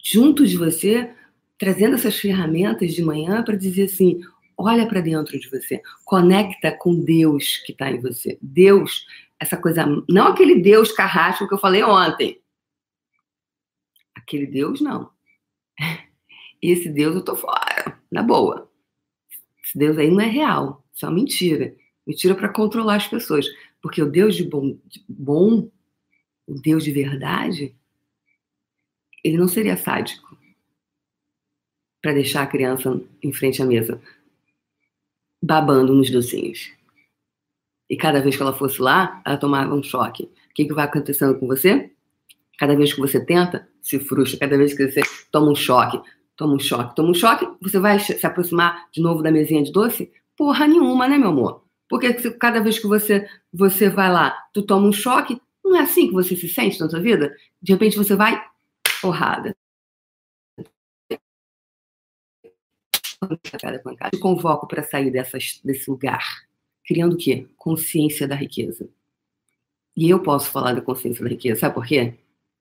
junto 0.00 0.46
de 0.46 0.56
você, 0.56 1.12
trazendo 1.58 1.96
essas 1.96 2.16
ferramentas 2.16 2.94
de 2.94 3.02
manhã 3.02 3.42
para 3.42 3.56
dizer 3.56 3.86
assim: 3.86 4.20
olha 4.56 4.86
para 4.86 5.00
dentro 5.00 5.38
de 5.38 5.48
você, 5.48 5.80
conecta 6.04 6.72
com 6.72 7.04
Deus 7.04 7.58
que 7.58 7.72
está 7.72 7.90
em 7.90 8.00
você. 8.00 8.38
Deus, 8.40 9.06
essa 9.38 9.56
coisa, 9.56 9.84
não 10.08 10.28
aquele 10.28 10.60
Deus 10.60 10.92
carrasco 10.92 11.48
que 11.48 11.54
eu 11.54 11.58
falei 11.58 11.82
ontem. 11.82 12.40
Aquele 14.14 14.46
Deus, 14.46 14.80
não. 14.80 15.10
Esse 16.60 16.88
Deus 16.88 17.16
eu 17.16 17.24
tô 17.24 17.34
fora, 17.34 18.00
na 18.10 18.22
boa. 18.22 18.70
Esse 19.64 19.76
Deus 19.76 19.98
aí 19.98 20.10
não 20.10 20.20
é 20.20 20.28
real, 20.28 20.84
isso 20.92 21.04
é 21.04 21.10
mentira. 21.10 21.74
Mentira 22.06 22.34
para 22.34 22.48
controlar 22.48 22.96
as 22.96 23.08
pessoas. 23.08 23.46
Porque 23.80 24.00
o 24.00 24.10
Deus 24.10 24.36
de 24.36 24.44
bom, 24.44 24.78
de 24.86 25.04
bom, 25.08 25.68
o 26.46 26.54
Deus 26.54 26.84
de 26.84 26.92
verdade, 26.92 27.74
ele 29.24 29.36
não 29.36 29.48
seria 29.48 29.76
sádico 29.76 30.36
para 32.00 32.12
deixar 32.12 32.42
a 32.42 32.46
criança 32.46 33.00
em 33.22 33.32
frente 33.32 33.62
à 33.62 33.66
mesa, 33.66 34.02
babando 35.42 35.92
nos 35.94 36.10
docinhos. 36.10 36.70
E 37.90 37.96
cada 37.96 38.20
vez 38.20 38.36
que 38.36 38.42
ela 38.42 38.52
fosse 38.52 38.80
lá, 38.80 39.20
ela 39.26 39.36
tomava 39.36 39.74
um 39.74 39.82
choque. 39.82 40.24
O 40.24 40.54
que, 40.54 40.64
que 40.64 40.72
vai 40.72 40.84
acontecendo 40.84 41.38
com 41.38 41.46
você? 41.46 41.90
Cada 42.58 42.76
vez 42.76 42.92
que 42.92 43.00
você 43.00 43.24
tenta, 43.24 43.68
se 43.80 43.98
frustra. 43.98 44.38
Cada 44.38 44.56
vez 44.56 44.72
que 44.72 44.88
você 44.88 45.00
toma 45.30 45.50
um 45.50 45.54
choque, 45.54 46.00
toma 46.36 46.54
um 46.54 46.58
choque, 46.58 46.94
toma 46.94 47.10
um 47.10 47.14
choque, 47.14 47.46
você 47.60 47.78
vai 47.78 47.98
se 47.98 48.24
aproximar 48.24 48.88
de 48.92 49.02
novo 49.02 49.22
da 49.22 49.30
mesinha 49.30 49.62
de 49.62 49.72
doce? 49.72 50.10
Porra 50.36 50.66
nenhuma, 50.66 51.08
né, 51.08 51.18
meu 51.18 51.30
amor? 51.30 51.64
Porque 51.88 52.12
cada 52.32 52.60
vez 52.60 52.78
que 52.78 52.86
você, 52.86 53.28
você 53.52 53.90
vai 53.90 54.10
lá, 54.10 54.34
tu 54.54 54.62
toma 54.62 54.86
um 54.86 54.92
choque, 54.92 55.38
não 55.62 55.76
é 55.76 55.80
assim 55.80 56.06
que 56.06 56.14
você 56.14 56.34
se 56.34 56.48
sente 56.48 56.80
na 56.80 56.88
sua 56.88 57.00
vida? 57.00 57.36
De 57.60 57.72
repente 57.72 57.96
você 57.96 58.14
vai, 58.14 58.42
porrada. 59.00 59.54
Pancada, 63.28 63.78
pancada. 63.78 64.10
Te 64.10 64.18
convoco 64.18 64.66
para 64.66 64.82
sair 64.82 65.10
dessas, 65.10 65.60
desse 65.64 65.88
lugar, 65.90 66.24
criando 66.84 67.14
o 67.14 67.16
quê? 67.16 67.46
Consciência 67.56 68.26
da 68.26 68.34
riqueza. 68.34 68.88
E 69.96 70.10
eu 70.10 70.20
posso 70.20 70.50
falar 70.50 70.74
da 70.74 70.80
consciência 70.80 71.22
da 71.22 71.30
riqueza, 71.30 71.60
sabe 71.60 71.74
por 71.74 71.86
quê? 71.86 72.14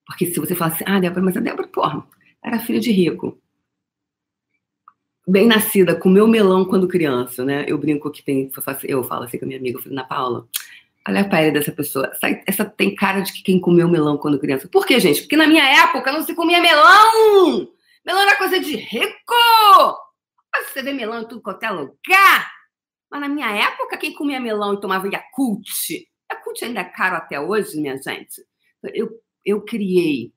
Porque 0.06 0.26
se 0.28 0.40
você 0.40 0.54
falar 0.54 0.74
assim, 0.74 0.84
ah, 0.86 1.00
Débora, 1.00 1.22
mas 1.22 1.38
a 1.38 1.40
Débora, 1.40 1.68
porra, 1.68 2.06
era 2.44 2.60
filha 2.60 2.80
de 2.80 2.92
rico. 2.92 3.40
Bem 5.28 5.48
nascida, 5.48 5.96
comeu 5.96 6.28
melão 6.28 6.66
quando 6.66 6.88
criança, 6.88 7.46
né? 7.46 7.64
Eu 7.68 7.78
brinco 7.78 8.12
que 8.12 8.24
tem, 8.24 8.52
eu 8.84 9.04
falo 9.04 9.24
assim 9.24 9.38
com 9.38 9.46
a 9.46 9.48
minha 9.48 9.60
amiga, 9.60 9.80
na 9.86 10.04
Paula, 10.04 10.48
olha 11.08 11.22
a 11.22 11.30
pele 11.30 11.52
dessa 11.52 11.72
pessoa. 11.72 12.12
Essa, 12.12 12.44
essa, 12.46 12.66
tem 12.66 12.94
cara 12.96 13.22
de 13.22 13.32
que 13.32 13.44
quem 13.44 13.60
comeu 13.60 13.88
melão 13.88 14.18
quando 14.18 14.40
criança. 14.40 14.68
Por 14.68 14.86
quê, 14.86 15.00
gente? 15.00 15.22
Porque 15.22 15.38
na 15.38 15.48
minha 15.48 15.64
época 15.64 16.12
não 16.12 16.24
se 16.24 16.36
comia 16.36 16.60
melão! 16.60 17.70
Melão 18.06 18.22
era 18.22 18.38
coisa 18.38 18.60
de 18.60 18.76
rico! 18.76 19.34
Você 20.56 20.82
vê 20.82 20.94
melão 20.94 21.22
em 21.22 21.28
tudo 21.28 21.42
quanto 21.42 21.64
é 21.64 21.72
lugar! 21.72 22.52
Mas 23.10 23.22
na 23.22 23.28
minha 23.28 23.52
época, 23.52 23.98
quem 23.98 24.14
comia 24.14 24.40
melão 24.40 24.74
e 24.74 24.80
tomava 24.80 25.08
Yakult? 25.08 25.68
Yakult 26.32 26.64
ainda 26.64 26.80
é 26.80 26.86
caro 26.86 27.18
até 27.18 27.40
hoje, 27.40 27.80
minha 27.80 27.98
gente. 27.98 28.42
Eu, 28.94 29.10
eu 29.46 29.62
criei 29.62 30.34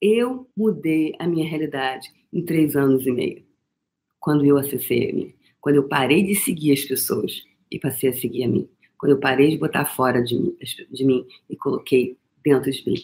eu 0.00 0.46
mudei 0.56 1.14
a 1.18 1.26
minha 1.26 1.48
realidade 1.48 2.10
em 2.32 2.44
três 2.44 2.76
anos 2.76 3.06
e 3.06 3.10
meio, 3.10 3.44
quando 4.20 4.44
eu 4.44 4.58
acessei 4.58 5.10
a 5.10 5.14
mim. 5.14 5.34
Quando 5.60 5.76
eu 5.76 5.88
parei 5.88 6.22
de 6.22 6.34
seguir 6.34 6.72
as 6.72 6.84
pessoas 6.84 7.42
e 7.70 7.78
passei 7.78 8.10
a 8.10 8.12
seguir 8.12 8.44
a 8.44 8.48
mim. 8.48 8.68
Quando 8.98 9.12
eu 9.12 9.20
parei 9.20 9.50
de 9.50 9.58
botar 9.58 9.84
fora 9.86 10.22
de 10.22 10.36
mim, 10.36 10.56
de 10.90 11.04
mim 11.04 11.26
e 11.48 11.56
coloquei 11.56 12.16
dentro 12.44 12.70
de 12.70 12.88
mim. 12.88 12.96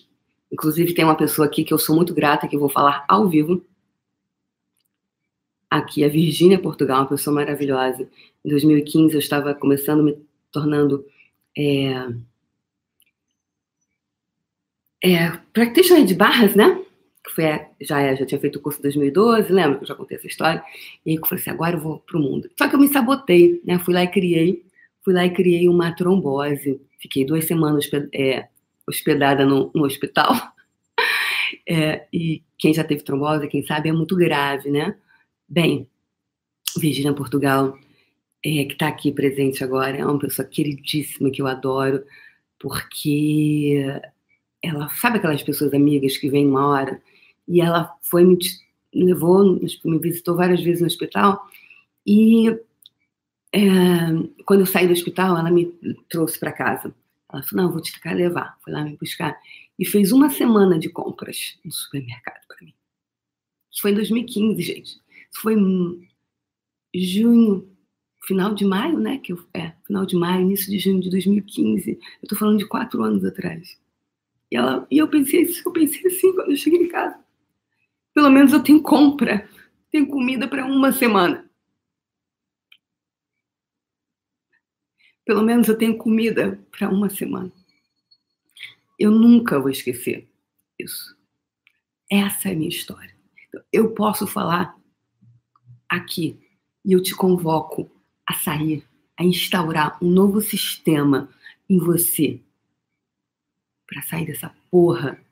Inclusive, 0.53 0.95
tem 0.95 1.05
uma 1.05 1.17
pessoa 1.17 1.47
aqui 1.47 1.65
que 1.65 1.73
eu 1.73 1.79
sou 1.79 1.97
muito 1.97 2.15
grata, 2.15 2.47
que 2.47 2.55
eu 2.55 2.61
vou 2.61 2.69
falar 2.69 3.05
ao 3.09 3.29
vivo. 3.29 3.65
Aqui, 5.73 6.05
a 6.05 6.09
Virgínia 6.09 6.59
Portugal, 6.59 7.01
uma 7.01 7.09
pessoa 7.09 7.35
maravilhosa. 7.35 8.07
Em 8.45 8.51
2015, 8.51 9.15
eu 9.15 9.19
estava 9.19 9.55
começando, 9.55 10.03
me 10.03 10.19
tornando 10.53 11.03
é, 11.57 12.09
é, 15.03 15.31
practitioner 15.51 16.05
de 16.05 16.15
barras, 16.15 16.55
né? 16.55 16.79
Foi, 17.35 17.45
já, 17.81 18.15
já 18.15 18.27
tinha 18.27 18.39
feito 18.39 18.57
o 18.57 18.61
curso 18.61 18.81
em 18.81 18.83
2012, 18.83 19.51
lembra 19.51 19.79
que 19.79 19.85
eu 19.85 19.89
já 19.89 19.95
contei 19.95 20.19
essa 20.19 20.27
história? 20.27 20.63
E 21.07 21.13
aí 21.13 21.17
eu 21.17 21.27
falei 21.27 21.41
assim, 21.41 21.51
agora 21.51 21.77
eu 21.77 21.81
vou 21.81 22.01
pro 22.01 22.21
mundo. 22.21 22.51
Só 22.59 22.69
que 22.69 22.75
eu 22.75 22.79
me 22.79 22.89
sabotei, 22.89 23.63
né? 23.65 23.79
Fui 23.79 23.95
lá 23.95 24.03
e 24.03 24.09
criei, 24.09 24.63
fui 25.03 25.15
lá 25.15 25.25
e 25.25 25.31
criei 25.31 25.71
uma 25.71 25.97
trombose. 25.97 26.83
Fiquei 27.01 27.25
duas 27.25 27.47
semanas 27.47 27.89
é, 28.13 28.47
hospedada 28.87 29.47
no, 29.47 29.71
no 29.75 29.85
hospital. 29.85 30.35
É, 31.69 32.07
e 32.13 32.43
quem 32.59 32.73
já 32.73 32.83
teve 32.83 33.03
trombose, 33.03 33.47
quem 33.47 33.63
sabe, 33.63 33.91
é 33.91 33.93
muito 33.93 34.17
grave, 34.17 34.71
né? 34.71 34.97
Bem, 35.53 35.87
Virginia 36.79 37.13
Portugal, 37.13 37.79
é, 38.43 38.65
que 38.65 38.73
está 38.73 38.89
aqui 38.89 39.13
presente 39.13 39.63
agora, 39.63 39.99
é 39.99 40.03
uma 40.03 40.19
pessoa 40.19 40.49
queridíssima 40.49 41.31
que 41.31 41.43
eu 41.43 41.47
adoro, 41.47 42.03
porque 42.59 44.01
ela 44.63 44.89
sabe 44.89 45.19
aquelas 45.19 45.43
pessoas 45.43 45.75
amigas 45.75 46.17
que 46.17 46.31
vêm 46.31 46.49
uma 46.49 46.67
hora 46.69 47.03
e 47.47 47.61
ela 47.61 47.95
foi 48.01 48.25
me 48.25 48.39
levou 48.95 49.61
me 49.85 49.99
visitou 49.99 50.37
várias 50.37 50.63
vezes 50.63 50.81
no 50.81 50.87
hospital 50.87 51.47
e 52.07 52.49
é, 53.53 53.61
quando 54.47 54.61
eu 54.61 54.67
saí 54.67 54.87
do 54.87 54.95
hospital 54.95 55.37
ela 55.37 55.51
me 55.51 55.67
trouxe 56.09 56.39
para 56.39 56.51
casa. 56.51 56.95
Ela 57.31 57.43
falou 57.43 57.67
não 57.67 57.73
vou 57.73 57.83
te 57.83 57.93
ficar 57.93 58.15
levar. 58.15 58.57
Foi 58.65 58.73
lá 58.73 58.83
me 58.83 58.97
buscar 58.97 59.39
e 59.79 59.85
fez 59.85 60.13
uma 60.13 60.31
semana 60.31 60.79
de 60.79 60.89
compras 60.89 61.59
no 61.63 61.71
supermercado 61.71 62.47
para 62.49 62.57
mim. 62.63 62.75
Isso 63.71 63.83
foi 63.83 63.91
em 63.91 63.97
2015 63.97 64.63
gente 64.63 65.02
foi 65.35 65.57
junho 66.95 67.69
final 68.25 68.55
de 68.55 68.65
maio 68.65 68.99
né 68.99 69.19
que 69.19 69.33
eu, 69.33 69.45
é 69.55 69.73
final 69.87 70.07
de 70.07 70.17
maio 70.17 70.43
início 70.43 70.71
de 70.71 70.79
junho 70.79 71.01
de 71.01 71.11
2015 71.11 71.99
eu 72.23 72.29
tô 72.29 72.37
falando 72.37 72.59
de 72.59 72.67
quatro 72.67 73.03
anos 73.03 73.25
atrás 73.25 73.77
e, 74.53 74.57
ela, 74.57 74.87
e 74.91 74.99
eu 74.99 75.09
pensei 75.09 75.49
eu 75.65 75.73
pensei 75.73 76.07
assim 76.07 76.35
quando 76.35 76.51
eu 76.51 76.57
cheguei 76.59 76.83
em 76.83 76.89
casa. 76.89 77.19
Pelo 78.13 78.29
menos 78.29 78.53
eu 78.53 78.63
tenho 78.63 78.83
compra, 78.83 79.49
tenho 79.91 80.07
comida 80.07 80.47
para 80.47 80.67
uma 80.67 80.93
semana. 80.93 81.51
Pelo 85.25 85.43
menos 85.43 85.69
eu 85.69 85.79
tenho 85.79 85.97
comida 85.97 86.63
para 86.71 86.91
uma 86.91 87.09
semana. 87.09 87.51
Eu 88.99 89.11
nunca 89.11 89.59
vou 89.59 89.71
esquecer 89.71 90.29
isso. 90.79 91.17
Essa 92.11 92.51
é 92.51 92.53
a 92.53 92.55
minha 92.55 92.69
história. 92.69 93.17
Eu 93.73 93.95
posso 93.95 94.27
falar 94.27 94.77
aqui 95.93 96.39
e 96.85 96.93
eu 96.93 97.03
te 97.03 97.15
convoco 97.15 97.91
a 98.27 98.33
sair, 98.35 98.85
a 99.17 99.25
instaurar 99.25 99.99
um 100.03 100.09
novo 100.09 100.41
sistema 100.41 101.29
em 101.69 101.79
você 101.79 102.41
para 103.87 104.03
sair 104.03 104.27
dessa 104.27 104.55
porra 104.71 105.23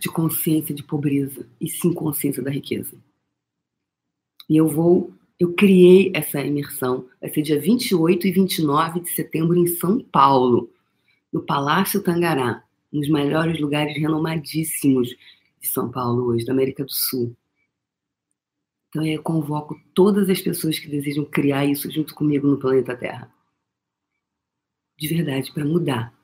de 0.00 0.08
consciência 0.08 0.74
de 0.74 0.82
pobreza 0.82 1.46
e 1.60 1.68
sim 1.68 1.92
consciência 1.92 2.42
da 2.42 2.50
riqueza. 2.50 2.96
E 4.48 4.56
eu 4.56 4.66
vou, 4.66 5.12
eu 5.38 5.52
criei 5.52 6.10
essa 6.14 6.40
imersão, 6.40 7.06
vai 7.20 7.30
ser 7.30 7.42
dia 7.42 7.60
28 7.60 8.26
e 8.26 8.32
29 8.32 9.00
de 9.00 9.10
setembro 9.10 9.56
em 9.56 9.66
São 9.66 10.00
Paulo, 10.00 10.72
no 11.30 11.42
Palácio 11.42 12.02
Tangará, 12.02 12.64
um 12.90 13.00
dos 13.00 13.10
melhores 13.10 13.60
lugares 13.60 13.96
renomadíssimos 13.96 15.10
de 15.60 15.68
São 15.68 15.90
Paulo 15.90 16.24
hoje, 16.24 16.46
da 16.46 16.52
América 16.52 16.82
do 16.82 16.90
Sul. 16.90 17.36
Então 18.88 19.04
eu 19.06 19.22
convoco 19.22 19.80
todas 19.94 20.30
as 20.30 20.40
pessoas 20.40 20.78
que 20.78 20.88
desejam 20.88 21.24
criar 21.24 21.66
isso 21.66 21.90
junto 21.90 22.14
comigo 22.14 22.46
no 22.46 22.58
planeta 22.58 22.96
Terra. 22.96 23.32
De 24.98 25.08
verdade, 25.08 25.52
para 25.52 25.64
mudar 25.64 26.18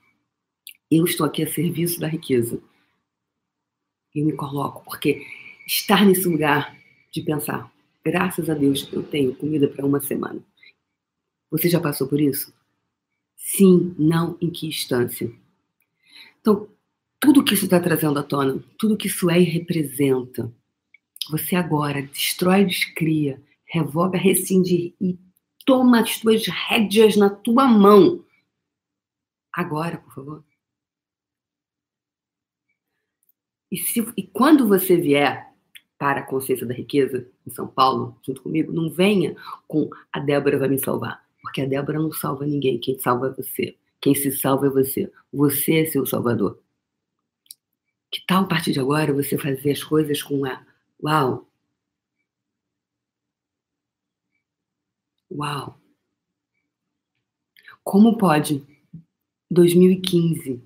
eu 0.91 1.05
estou 1.05 1.27
aqui 1.27 1.43
a 1.43 1.49
serviço 1.49 1.99
da 1.99 2.07
riqueza. 2.07 2.61
Eu 4.15 4.25
me 4.25 4.33
coloco, 4.33 4.85
porque 4.85 5.27
estar 5.67 6.05
nesse 6.07 6.29
lugar 6.29 6.77
de 7.11 7.23
pensar, 7.23 7.73
graças 8.05 8.49
a 8.49 8.55
Deus 8.55 8.89
eu 8.93 9.03
tenho 9.03 9.35
comida 9.35 9.67
para 9.67 9.85
uma 9.85 10.01
semana. 10.01 10.41
Você 11.51 11.69
já 11.69 11.81
passou 11.81 12.07
por 12.07 12.21
isso? 12.21 12.53
Sim, 13.37 13.95
não, 13.99 14.39
em 14.41 14.51
que 14.51 14.67
instância? 14.67 15.33
Então, 16.41 16.69
tudo 17.19 17.43
que 17.43 17.55
isso 17.55 17.65
está 17.65 17.81
trazendo 17.81 18.19
à 18.19 18.23
tona, 18.23 18.63
tudo 18.79 18.97
que 18.97 19.07
isso 19.07 19.29
é 19.31 19.41
e 19.41 19.45
representa, 19.45 20.53
você 21.31 21.57
agora 21.57 22.03
destrói, 22.03 22.65
descria, 22.65 23.43
revoga, 23.65 24.19
rescinde 24.19 24.95
e 25.01 25.19
toma 25.65 26.01
as 26.01 26.19
tuas 26.21 26.47
rédeas 26.47 27.17
na 27.17 27.31
tua 27.31 27.67
mão. 27.67 28.25
Agora, 29.53 29.99
por 29.99 30.15
favor. 30.15 30.45
E, 33.71 33.77
se, 33.77 34.01
e 34.17 34.23
quando 34.23 34.69
você 34.69 34.97
vier 34.97 35.53
para 35.99 36.21
a 36.21 36.27
consciência 36.27 36.67
da 36.67 36.75
riqueza 36.75 37.27
em 37.47 37.51
São 37.51 37.67
Paulo, 37.67 38.19
junto 38.25 38.43
comigo, 38.43 38.73
não 38.73 38.91
venha 38.91 39.37
com 39.67 39.89
a 40.13 40.21
Débora 40.21 40.59
vai 40.59 40.69
me 40.69 40.79
salvar. 40.79 41.25
Porque 41.41 41.63
a 41.63 41.67
Débora 41.67 41.99
não 41.99 42.13
salva 42.13 42.47
ninguém. 42.47 42.79
Quem 42.79 42.99
salva 42.99 43.29
é 43.29 43.31
você. 43.31 43.77
Quem 44.01 44.15
se 44.15 44.31
salva 44.33 44.67
é 44.67 44.71
você. 44.71 45.11
Você 45.33 45.77
é 45.77 45.87
seu 45.87 46.05
salvador. 46.05 46.61
Que 48.11 48.25
tal, 48.27 48.45
a 48.45 48.47
partir 48.47 48.73
de 48.73 48.81
agora, 48.81 49.13
você 49.13 49.37
fazer 49.37 49.73
as 49.73 49.83
coisas 49.83 50.23
com 50.23 50.45
a 50.45 50.65
Uau! 51.05 51.47
Uau! 55.31 55.79
Como 57.85 58.17
pode? 58.17 58.65
2015 59.51 60.63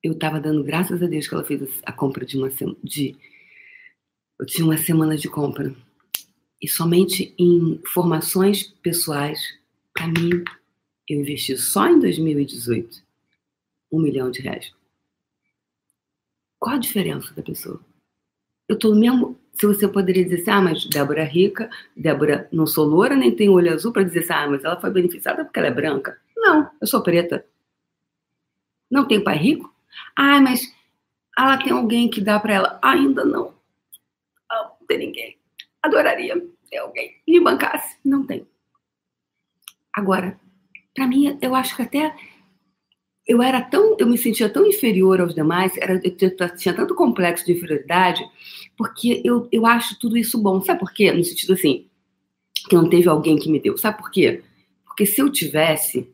eu 0.00 0.12
estava 0.12 0.38
dando 0.40 0.62
graças 0.62 1.02
a 1.02 1.06
Deus 1.08 1.26
que 1.26 1.34
ela 1.34 1.44
fez 1.44 1.82
a 1.84 1.92
compra 1.92 2.24
de 2.24 2.38
uma 2.38 2.50
semana 2.50 2.78
de 2.84 3.16
eu 4.38 4.46
tinha 4.46 4.64
uma 4.64 4.78
semana 4.78 5.16
de 5.16 5.28
compra. 5.28 5.74
E 6.62 6.68
somente 6.68 7.34
em 7.36 7.82
formações 7.84 8.62
pessoais 8.62 9.58
para 9.92 10.06
mim 10.06 10.44
eu 11.08 11.20
investi 11.20 11.58
só 11.58 11.88
em 11.88 11.98
2018 11.98 13.02
um 13.90 14.00
milhão 14.00 14.30
de 14.30 14.40
reais. 14.40 14.72
Qual 16.60 16.76
a 16.76 16.78
diferença 16.78 17.34
da 17.34 17.42
pessoa 17.42 17.89
eu 18.70 18.78
no 18.90 19.00
mesmo. 19.00 19.40
Se 19.52 19.66
você 19.66 19.86
poderia 19.86 20.24
dizer 20.24 20.42
assim, 20.42 20.50
ah, 20.50 20.60
mas 20.62 20.86
Débora 20.86 21.22
é 21.22 21.24
rica, 21.24 21.68
Débora 21.94 22.48
não 22.52 22.66
sou 22.66 22.86
loura, 22.86 23.14
nem 23.16 23.34
tem 23.34 23.48
olho 23.48 23.72
azul 23.72 23.92
para 23.92 24.04
dizer 24.04 24.20
assim, 24.20 24.32
ah, 24.32 24.48
mas 24.48 24.64
ela 24.64 24.80
foi 24.80 24.90
beneficiada 24.90 25.44
porque 25.44 25.58
ela 25.58 25.68
é 25.68 25.72
branca. 25.72 26.18
Não, 26.36 26.70
eu 26.80 26.86
sou 26.86 27.02
preta. 27.02 27.44
Não 28.90 29.06
tem 29.06 29.22
pai 29.22 29.36
rico? 29.36 29.74
Ah, 30.16 30.40
mas 30.40 30.62
ela 31.36 31.58
tem 31.58 31.72
alguém 31.72 32.08
que 32.08 32.20
dá 32.20 32.38
para 32.38 32.54
ela. 32.54 32.80
Ainda 32.82 33.24
não. 33.24 33.54
Ah, 34.50 34.72
não 34.80 34.86
tem 34.86 34.98
ninguém. 34.98 35.36
Adoraria 35.82 36.40
ter 36.70 36.78
alguém 36.78 37.16
que 37.26 37.32
me 37.32 37.40
bancasse. 37.40 37.98
Não 38.04 38.24
tem. 38.24 38.46
Agora, 39.92 40.38
para 40.94 41.06
mim, 41.06 41.36
eu 41.42 41.54
acho 41.54 41.76
que 41.76 41.82
até 41.82 42.14
eu 43.26 43.42
era 43.42 43.60
tão, 43.60 43.96
eu 43.98 44.06
me 44.06 44.18
sentia 44.18 44.48
tão 44.48 44.66
inferior 44.66 45.20
aos 45.20 45.34
demais, 45.34 45.76
era, 45.76 46.00
eu 46.02 46.56
tinha 46.56 46.74
tanto 46.74 46.94
complexo 46.94 47.44
de 47.44 47.52
inferioridade, 47.52 48.24
porque 48.76 49.20
eu, 49.24 49.48
eu 49.52 49.66
acho 49.66 49.98
tudo 49.98 50.16
isso 50.16 50.40
bom. 50.42 50.60
Sabe 50.60 50.80
por 50.80 50.92
quê? 50.92 51.12
No 51.12 51.22
sentido 51.22 51.52
assim, 51.52 51.86
que 52.68 52.74
não 52.74 52.88
teve 52.88 53.08
alguém 53.08 53.38
que 53.38 53.50
me 53.50 53.60
deu. 53.60 53.76
Sabe 53.76 53.98
por 53.98 54.10
quê? 54.10 54.42
Porque 54.84 55.06
se 55.06 55.20
eu 55.20 55.30
tivesse, 55.30 56.10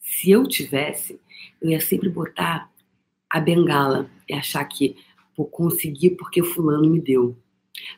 se 0.00 0.30
eu 0.30 0.46
tivesse, 0.46 1.20
eu 1.60 1.70
ia 1.70 1.80
sempre 1.80 2.08
botar 2.08 2.70
a 3.30 3.40
bengala 3.40 4.10
e 4.28 4.34
achar 4.34 4.64
que 4.64 4.96
vou 5.36 5.46
conseguir 5.46 6.10
porque 6.10 6.42
fulano 6.42 6.88
me 6.88 7.00
deu. 7.00 7.36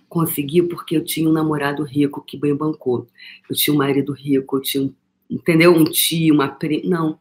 Consegui 0.08 0.62
porque 0.62 0.96
eu 0.96 1.04
tinha 1.04 1.28
um 1.28 1.32
namorado 1.32 1.82
rico 1.84 2.22
que 2.22 2.36
bem 2.36 2.54
bancou. 2.54 3.06
Eu 3.48 3.56
tinha 3.56 3.72
um 3.72 3.78
marido 3.78 4.12
rico, 4.12 4.58
eu 4.58 4.60
tinha 4.60 4.92
entendeu? 5.30 5.72
Um 5.72 5.84
tio, 5.84 6.34
uma 6.34 6.48
prima. 6.48 6.82
Não. 6.88 7.20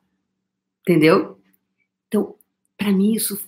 Entendeu? 0.89 1.39
Então, 2.07 2.35
para 2.75 2.91
mim, 2.91 3.13
isso 3.13 3.39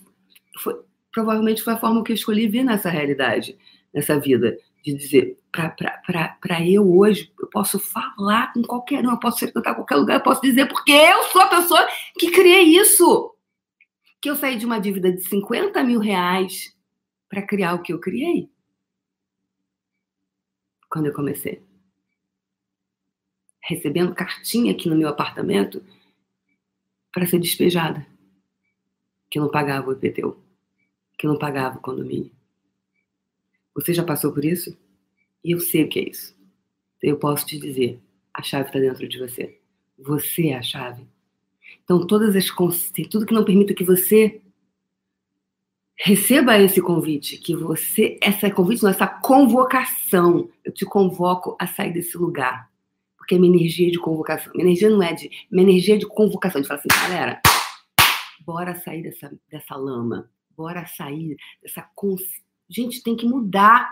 foi, 0.60 0.80
provavelmente 1.10 1.60
foi 1.60 1.72
a 1.72 1.76
forma 1.76 2.04
que 2.04 2.12
eu 2.12 2.14
escolhi 2.14 2.46
ver 2.46 2.62
nessa 2.62 2.88
realidade, 2.88 3.58
nessa 3.92 4.16
vida. 4.20 4.56
De 4.84 4.94
dizer, 4.94 5.36
para 5.50 6.64
eu 6.64 6.88
hoje, 6.96 7.32
eu 7.40 7.48
posso 7.48 7.80
falar 7.80 8.52
com 8.52 8.62
qualquer 8.62 9.04
um, 9.04 9.10
eu 9.10 9.18
posso 9.18 9.40
frequentar 9.40 9.74
qualquer 9.74 9.96
lugar, 9.96 10.14
eu 10.18 10.22
posso 10.22 10.40
dizer, 10.40 10.66
porque 10.66 10.92
eu 10.92 11.24
sou 11.24 11.40
a 11.40 11.48
pessoa 11.48 11.84
que 12.16 12.30
criei 12.30 12.62
isso. 12.78 13.34
Que 14.20 14.30
eu 14.30 14.36
saí 14.36 14.56
de 14.56 14.64
uma 14.64 14.78
dívida 14.78 15.10
de 15.10 15.22
50 15.22 15.82
mil 15.82 15.98
reais 15.98 16.76
para 17.28 17.42
criar 17.42 17.74
o 17.74 17.82
que 17.82 17.92
eu 17.92 17.98
criei. 17.98 18.48
Quando 20.88 21.06
eu 21.06 21.12
comecei. 21.12 21.60
Recebendo 23.60 24.14
cartinha 24.14 24.70
aqui 24.70 24.88
no 24.88 24.94
meu 24.94 25.08
apartamento 25.08 25.82
para 27.12 27.26
ser 27.26 27.38
despejada, 27.38 28.06
que 29.30 29.38
não 29.38 29.50
pagava 29.50 29.90
o 29.90 29.92
IPTU, 29.92 30.36
que 31.18 31.26
não 31.26 31.38
pagava 31.38 31.78
o 31.78 31.82
condomínio. 31.82 32.32
Você 33.74 33.92
já 33.92 34.02
passou 34.02 34.32
por 34.32 34.44
isso? 34.44 34.76
E 35.44 35.52
eu 35.52 35.60
sei 35.60 35.84
o 35.84 35.88
que 35.88 35.98
é 35.98 36.08
isso. 36.08 36.34
Eu 37.02 37.18
posso 37.18 37.46
te 37.46 37.58
dizer, 37.58 38.00
a 38.32 38.42
chave 38.42 38.68
está 38.68 38.78
dentro 38.78 39.06
de 39.08 39.18
você. 39.18 39.58
Você 39.98 40.48
é 40.48 40.56
a 40.56 40.62
chave. 40.62 41.06
Então, 41.84 42.06
todas 42.06 42.34
as 42.34 42.46
tudo 43.10 43.26
que 43.26 43.34
não 43.34 43.44
permita 43.44 43.74
que 43.74 43.84
você 43.84 44.40
receba 45.96 46.58
esse 46.58 46.80
convite, 46.80 47.38
que 47.38 47.54
você, 47.54 48.18
essa 48.20 48.50
convite, 48.50 48.82
não, 48.82 48.90
essa 48.90 49.06
convocação, 49.06 50.48
eu 50.64 50.72
te 50.72 50.84
convoco 50.84 51.56
a 51.58 51.66
sair 51.66 51.92
desse 51.92 52.16
lugar 52.16 52.71
porque 53.22 53.36
é 53.36 53.38
minha 53.38 53.54
energia 53.54 53.88
de 53.88 54.00
convocação. 54.00 54.52
Minha 54.52 54.66
energia 54.66 54.90
não 54.90 55.00
é 55.00 55.12
de. 55.12 55.30
Minha 55.48 55.62
energia 55.62 55.94
é 55.94 55.98
de 55.98 56.06
convocação. 56.06 56.60
De 56.60 56.66
falar 56.66 56.80
assim, 56.80 56.88
galera, 56.88 57.40
bora 58.44 58.74
sair 58.74 59.00
dessa, 59.00 59.32
dessa 59.48 59.76
lama. 59.76 60.28
Bora 60.56 60.84
sair 60.86 61.36
dessa. 61.62 61.82
Consci... 61.94 62.42
Gente, 62.68 63.00
tem 63.00 63.14
que 63.14 63.24
mudar. 63.24 63.88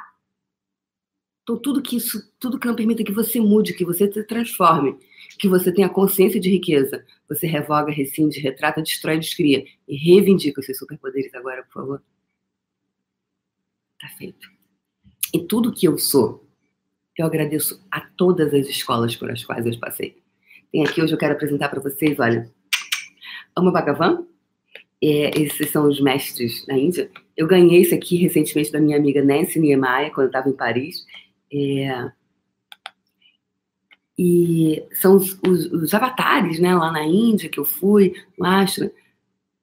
Então, 1.44 1.56
tudo 1.56 1.80
que 1.80 1.96
isso, 1.96 2.28
tudo 2.40 2.58
que 2.58 2.66
não 2.66 2.74
permita 2.74 3.04
que 3.04 3.12
você 3.12 3.40
mude, 3.40 3.72
que 3.72 3.84
você 3.84 4.12
se 4.12 4.24
transforme, 4.24 4.98
que 5.38 5.48
você 5.48 5.72
tenha 5.72 5.88
consciência 5.88 6.40
de 6.40 6.50
riqueza, 6.50 7.06
você 7.28 7.46
revoga, 7.46 7.92
rescinde, 7.92 8.40
retrata, 8.40 8.82
destrói, 8.82 9.16
descria 9.16 9.64
e 9.86 9.96
reivindica 9.96 10.58
os 10.58 10.66
seus 10.66 10.78
superpoderes 10.78 11.32
agora, 11.36 11.62
por 11.62 11.72
favor. 11.72 12.02
Tá 14.00 14.08
feito. 14.18 14.48
E 15.32 15.46
tudo 15.46 15.72
que 15.72 15.86
eu 15.86 15.96
sou, 15.98 16.49
eu 17.20 17.26
agradeço 17.26 17.84
a 17.90 18.00
todas 18.00 18.52
as 18.52 18.66
escolas 18.68 19.14
por 19.16 19.30
as 19.30 19.44
quais 19.44 19.64
eu 19.66 19.78
passei. 19.78 20.16
Tem 20.72 20.84
aqui 20.84 21.02
hoje 21.02 21.12
eu 21.12 21.18
quero 21.18 21.34
apresentar 21.34 21.68
para 21.68 21.80
vocês, 21.80 22.18
olha, 22.18 22.50
Ama 23.56 23.72
Bhagavan, 23.72 24.24
é, 25.02 25.30
esses 25.40 25.70
são 25.70 25.88
os 25.88 26.00
mestres 26.00 26.66
na 26.66 26.76
Índia. 26.76 27.10
Eu 27.36 27.46
ganhei 27.46 27.80
isso 27.80 27.94
aqui 27.94 28.16
recentemente 28.16 28.70
da 28.70 28.80
minha 28.80 28.96
amiga 28.96 29.24
Nancy 29.24 29.58
Niemeyer, 29.58 30.12
quando 30.12 30.24
eu 30.24 30.30
estava 30.30 30.48
em 30.48 30.52
Paris. 30.52 31.04
É, 31.52 32.10
e 34.18 34.84
são 34.92 35.16
os, 35.16 35.32
os, 35.46 35.72
os, 35.72 35.94
avatares, 35.94 36.60
né, 36.60 36.74
lá 36.74 36.92
na 36.92 37.02
Índia 37.04 37.48
que 37.48 37.58
eu 37.58 37.64
fui, 37.64 38.12
no 38.38 38.44
Ashram, 38.44 38.90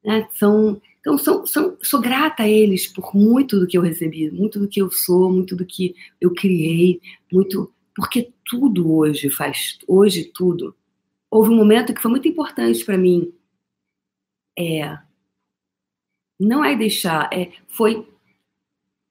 né, 0.03 0.27
são 0.33 0.81
então, 1.07 1.17
sou, 1.17 1.47
sou, 1.47 1.77
sou 1.81 2.01
grata 2.01 2.43
a 2.43 2.49
eles 2.49 2.85
por 2.85 3.15
muito 3.15 3.57
do 3.57 3.65
que 3.65 3.77
eu 3.77 3.81
recebi, 3.81 4.29
muito 4.29 4.59
do 4.59 4.67
que 4.67 4.81
eu 4.81 4.91
sou, 4.91 5.31
muito 5.31 5.55
do 5.55 5.65
que 5.65 5.95
eu 6.19 6.33
criei, 6.33 6.99
muito. 7.31 7.73
Porque 7.95 8.33
tudo 8.43 8.93
hoje 8.93 9.29
faz. 9.29 9.79
Hoje, 9.87 10.25
tudo. 10.25 10.75
Houve 11.31 11.49
um 11.49 11.55
momento 11.55 11.93
que 11.93 12.01
foi 12.01 12.11
muito 12.11 12.27
importante 12.27 12.83
para 12.83 12.97
mim. 12.97 13.33
É. 14.59 14.97
Não 16.37 16.61
é 16.61 16.75
deixar. 16.75 17.29
É, 17.31 17.53
foi. 17.69 18.05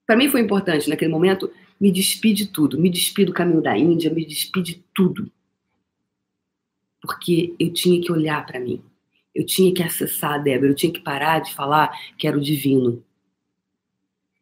Para 0.06 0.16
mim 0.16 0.28
foi 0.28 0.42
importante 0.42 0.90
naquele 0.90 1.10
momento 1.10 1.50
me 1.80 1.90
despedir 1.90 2.46
de 2.46 2.52
tudo. 2.52 2.78
Me 2.78 2.90
despedir 2.90 3.28
do 3.28 3.32
caminho 3.32 3.62
da 3.62 3.76
Índia, 3.76 4.12
me 4.12 4.26
despedir 4.26 4.76
de 4.76 4.84
tudo. 4.94 5.32
Porque 7.00 7.54
eu 7.58 7.72
tinha 7.72 7.98
que 8.02 8.12
olhar 8.12 8.44
para 8.44 8.60
mim. 8.60 8.84
Eu 9.36 9.44
tinha 9.44 9.72
que 9.74 9.82
acessar 9.82 10.32
a 10.32 10.38
Débora, 10.38 10.70
eu 10.70 10.74
tinha 10.74 10.90
que 10.90 11.00
parar 11.00 11.40
de 11.40 11.54
falar 11.54 11.94
que 12.16 12.26
era 12.26 12.38
o 12.38 12.40
divino. 12.40 13.04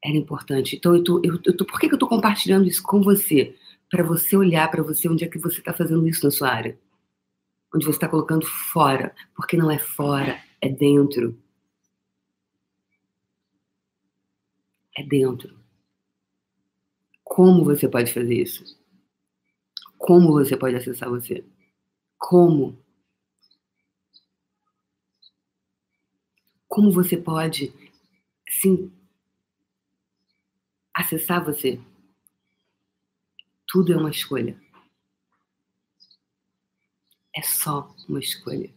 Era 0.00 0.16
importante. 0.16 0.76
Então, 0.76 0.94
eu 0.94 1.02
tô, 1.02 1.20
eu, 1.24 1.40
eu 1.44 1.56
tô, 1.56 1.64
por 1.64 1.80
que, 1.80 1.88
que 1.88 1.94
eu 1.94 1.96
estou 1.96 2.08
compartilhando 2.08 2.68
isso 2.68 2.80
com 2.80 3.02
você? 3.02 3.56
Para 3.90 4.04
você 4.04 4.36
olhar 4.36 4.70
para 4.70 4.84
você 4.84 5.08
onde 5.08 5.24
é 5.24 5.28
que 5.28 5.36
você 5.36 5.58
está 5.58 5.72
fazendo 5.72 6.06
isso 6.06 6.24
na 6.24 6.30
sua 6.30 6.48
área. 6.48 6.78
Onde 7.74 7.84
você 7.84 7.96
está 7.96 8.08
colocando 8.08 8.46
fora. 8.46 9.12
Porque 9.34 9.56
não 9.56 9.68
é 9.68 9.78
fora, 9.80 10.40
é 10.60 10.68
dentro. 10.68 11.36
É 14.96 15.02
dentro. 15.02 15.58
Como 17.24 17.64
você 17.64 17.88
pode 17.88 18.14
fazer 18.14 18.34
isso? 18.34 18.78
Como 19.98 20.30
você 20.30 20.56
pode 20.56 20.76
acessar 20.76 21.10
você? 21.10 21.44
Como? 22.16 22.78
Como 26.74 26.90
você 26.90 27.16
pode 27.16 27.72
Sim. 28.60 28.90
Acessar 30.92 31.44
você. 31.44 31.80
Tudo 33.68 33.92
é 33.92 33.96
uma 33.96 34.10
escolha. 34.10 34.60
É 37.32 37.42
só 37.42 37.94
uma 38.08 38.18
escolha. 38.18 38.74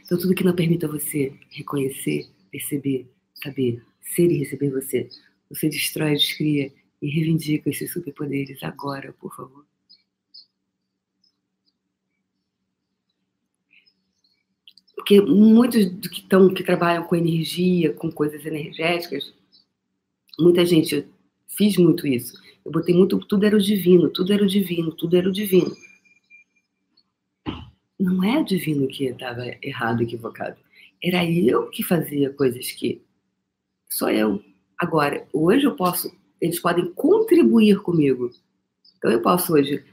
Então, 0.00 0.18
tudo 0.18 0.34
que 0.34 0.44
não 0.44 0.54
permita 0.54 0.86
você 0.86 1.34
reconhecer, 1.48 2.30
perceber, 2.50 3.10
saber, 3.42 3.82
ser 4.02 4.30
e 4.30 4.40
receber 4.40 4.70
você, 4.70 5.08
você 5.48 5.70
destrói, 5.70 6.12
descria 6.12 6.70
e 7.00 7.08
reivindica 7.08 7.70
esses 7.70 7.90
superpoderes 7.90 8.62
agora, 8.62 9.14
por 9.14 9.34
favor. 9.34 9.66
Porque 15.02 15.20
muitos 15.20 15.90
do 15.90 16.08
que 16.08 16.20
estão 16.20 16.54
que 16.54 16.62
trabalham 16.62 17.02
com 17.02 17.16
energia, 17.16 17.92
com 17.92 18.08
coisas 18.08 18.46
energéticas, 18.46 19.34
muita 20.38 20.64
gente 20.64 20.94
eu 20.94 21.04
fiz 21.48 21.76
muito 21.76 22.06
isso. 22.06 22.40
Eu 22.64 22.70
botei 22.70 22.94
muito, 22.94 23.18
tudo 23.18 23.44
era 23.44 23.56
o 23.56 23.60
divino, 23.60 24.08
tudo 24.10 24.32
era 24.32 24.44
o 24.44 24.46
divino, 24.46 24.92
tudo 24.92 25.16
era 25.16 25.28
o 25.28 25.32
divino. 25.32 25.76
Não 27.98 28.22
é 28.22 28.38
o 28.38 28.44
divino 28.44 28.86
que 28.86 29.06
estava 29.06 29.44
errado, 29.60 30.04
equivocado. 30.04 30.56
Era 31.02 31.28
eu 31.28 31.68
que 31.68 31.82
fazia 31.82 32.30
coisas 32.30 32.70
que 32.70 33.02
só 33.90 34.08
eu. 34.08 34.40
Agora, 34.78 35.26
hoje 35.32 35.64
eu 35.64 35.74
posso, 35.74 36.16
eles 36.40 36.60
podem 36.60 36.92
contribuir 36.92 37.82
comigo. 37.82 38.30
Então 38.98 39.10
eu 39.10 39.20
posso 39.20 39.52
hoje 39.52 39.84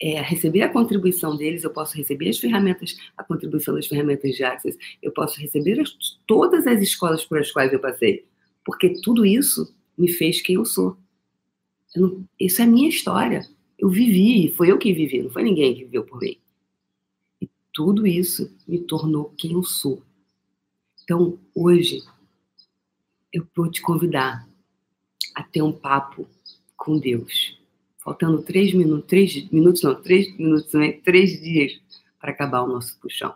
é, 0.00 0.20
receber 0.20 0.62
a 0.62 0.72
contribuição 0.72 1.36
deles, 1.36 1.64
eu 1.64 1.70
posso 1.70 1.96
receber 1.96 2.28
as 2.28 2.38
ferramentas, 2.38 2.96
a 3.16 3.24
contribuição 3.24 3.74
das 3.74 3.86
ferramentas 3.86 4.34
de 4.34 4.44
Access, 4.44 4.78
eu 5.02 5.12
posso 5.12 5.40
receber 5.40 5.80
as, 5.80 5.90
todas 6.26 6.66
as 6.66 6.80
escolas 6.80 7.24
por 7.24 7.38
as 7.38 7.50
quais 7.50 7.72
eu 7.72 7.80
passei, 7.80 8.26
porque 8.64 9.00
tudo 9.00 9.24
isso 9.24 9.74
me 9.96 10.08
fez 10.12 10.42
quem 10.42 10.56
eu 10.56 10.64
sou. 10.64 10.96
Eu 11.94 12.02
não, 12.02 12.28
isso 12.38 12.60
é 12.60 12.64
a 12.64 12.68
minha 12.68 12.88
história. 12.88 13.48
Eu 13.78 13.88
vivi, 13.88 14.50
foi 14.50 14.70
eu 14.70 14.78
que 14.78 14.92
vivi, 14.92 15.22
não 15.22 15.30
foi 15.30 15.42
ninguém 15.42 15.74
que 15.74 15.84
viveu 15.84 16.04
por 16.04 16.20
mim. 16.20 16.36
E 17.40 17.48
tudo 17.72 18.06
isso 18.06 18.54
me 18.66 18.78
tornou 18.78 19.32
quem 19.36 19.52
eu 19.52 19.62
sou. 19.62 20.02
Então, 21.04 21.38
hoje, 21.54 22.02
eu 23.32 23.46
vou 23.54 23.70
te 23.70 23.80
convidar 23.80 24.46
a 25.34 25.42
ter 25.42 25.62
um 25.62 25.72
papo 25.72 26.26
com 26.76 26.98
Deus 26.98 27.55
faltando 28.06 28.40
três 28.40 28.72
minutos, 28.72 29.08
três 29.08 29.50
minutos 29.50 29.82
não, 29.82 30.00
três 30.00 30.32
minutos, 30.38 30.72
né? 30.74 30.92
três 31.04 31.40
dias 31.40 31.72
para 32.20 32.30
acabar 32.30 32.62
o 32.62 32.68
nosso 32.68 32.96
puxão. 33.00 33.34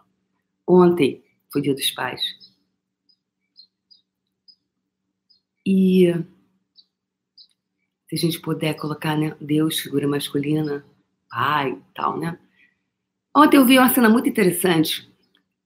Ontem 0.64 1.24
foi 1.52 1.60
dia 1.60 1.74
dos 1.74 1.90
pais. 1.90 2.22
E 5.66 6.14
se 8.08 8.14
a 8.14 8.16
gente 8.16 8.40
puder 8.40 8.74
colocar, 8.74 9.16
né, 9.16 9.36
Deus, 9.40 9.80
figura 9.80 10.06
masculina, 10.06 10.84
pai 11.28 11.72
e 11.72 11.94
tal, 11.94 12.16
né? 12.16 12.38
Ontem 13.36 13.56
eu 13.56 13.66
vi 13.66 13.76
uma 13.76 13.92
cena 13.92 14.08
muito 14.08 14.28
interessante. 14.28 15.10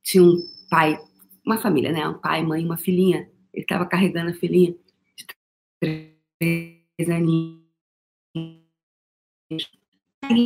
Tinha 0.03 0.23
um 0.23 0.49
pai, 0.71 0.99
uma 1.45 1.59
família, 1.59 1.93
né? 1.93 2.09
Um 2.09 2.19
pai, 2.19 2.43
mãe, 2.43 2.65
uma 2.65 2.79
filhinha. 2.79 3.31
Ele 3.53 3.65
estava 3.65 3.85
carregando 3.85 4.31
a 4.31 4.35
filhinha 4.35 4.75
de 5.17 5.27
três 5.79 7.11
aninhos 7.11 7.64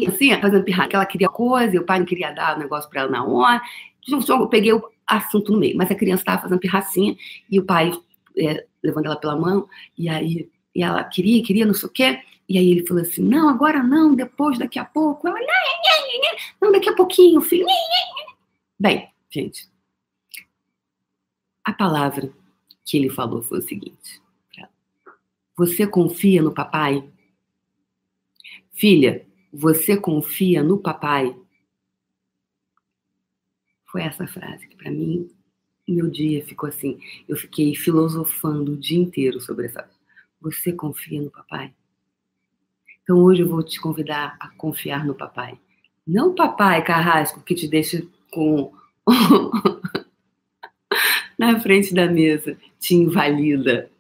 assim, 0.09 0.41
fazendo 0.41 0.65
pirraça, 0.65 0.89
que 0.89 0.97
ela 0.97 1.07
queria 1.07 1.29
coisa, 1.29 1.75
e 1.75 1.79
o 1.79 1.85
pai 1.85 1.99
não 1.99 2.07
queria 2.07 2.33
dar 2.33 2.57
o 2.57 2.59
negócio 2.59 2.89
para 2.91 3.03
ela 3.03 3.11
na 3.11 3.25
hora. 3.25 3.61
Eu 4.07 4.49
peguei 4.49 4.73
o 4.73 4.83
assunto 5.07 5.53
no 5.53 5.59
meio, 5.59 5.77
mas 5.77 5.91
a 5.91 5.95
criança 5.95 6.23
estava 6.23 6.43
fazendo 6.43 6.61
pirracinha 6.61 7.17
e 7.51 7.59
o 7.59 7.65
pai 7.65 7.93
é, 8.37 8.67
levando 8.83 9.07
ela 9.07 9.17
pela 9.17 9.37
mão, 9.37 9.69
e 9.97 10.09
aí 10.09 10.49
e 10.75 10.83
ela 10.83 11.03
queria, 11.03 11.43
queria, 11.43 11.67
não 11.67 11.75
sei 11.75 11.89
o 11.89 11.93
quê. 11.93 12.23
E 12.49 12.57
aí 12.57 12.71
ele 12.71 12.87
falou 12.87 13.03
assim: 13.03 13.21
não, 13.21 13.49
agora 13.49 13.83
não, 13.83 14.15
depois, 14.15 14.59
daqui 14.59 14.79
a 14.79 14.85
pouco. 14.85 15.27
Ela, 15.27 15.37
não, 16.61 16.71
daqui 16.71 16.89
a 16.89 16.95
pouquinho, 16.95 17.41
filho. 17.41 17.67
Bem, 18.79 19.11
gente, 19.29 19.69
a 21.65 21.73
palavra 21.73 22.33
que 22.85 22.97
ele 22.97 23.11
falou 23.11 23.43
foi 23.43 23.59
o 23.59 23.63
seguinte: 23.63 24.23
você 25.57 25.85
confia 25.85 26.41
no 26.41 26.55
papai? 26.55 27.03
Filha, 28.79 29.27
você 29.53 29.97
confia 29.97 30.63
no 30.63 30.79
papai? 30.79 31.37
Foi 33.87 34.03
essa 34.03 34.25
frase 34.25 34.69
que 34.69 34.77
para 34.77 34.89
mim 34.89 35.29
meu 35.89 36.09
dia 36.09 36.45
ficou 36.45 36.69
assim. 36.69 37.01
Eu 37.27 37.37
fiquei 37.37 37.75
filosofando 37.75 38.75
o 38.75 38.77
dia 38.77 39.01
inteiro 39.01 39.41
sobre 39.41 39.67
essa. 39.67 39.91
Você 40.41 40.73
confia 40.73 41.21
no 41.21 41.29
papai? 41.29 41.75
Então 43.03 43.19
hoje 43.19 43.43
eu 43.43 43.49
vou 43.49 43.65
te 43.65 43.81
convidar 43.81 44.37
a 44.39 44.49
confiar 44.51 45.05
no 45.05 45.15
papai. 45.15 45.59
Não 46.07 46.33
papai 46.33 46.85
carrasco 46.85 47.43
que 47.43 47.57
te 47.57 47.67
deixa 47.67 48.07
com 48.31 48.73
na 51.37 51.59
frente 51.59 51.93
da 51.93 52.07
mesa, 52.07 52.57
te 52.79 52.95
invalida. 52.95 53.91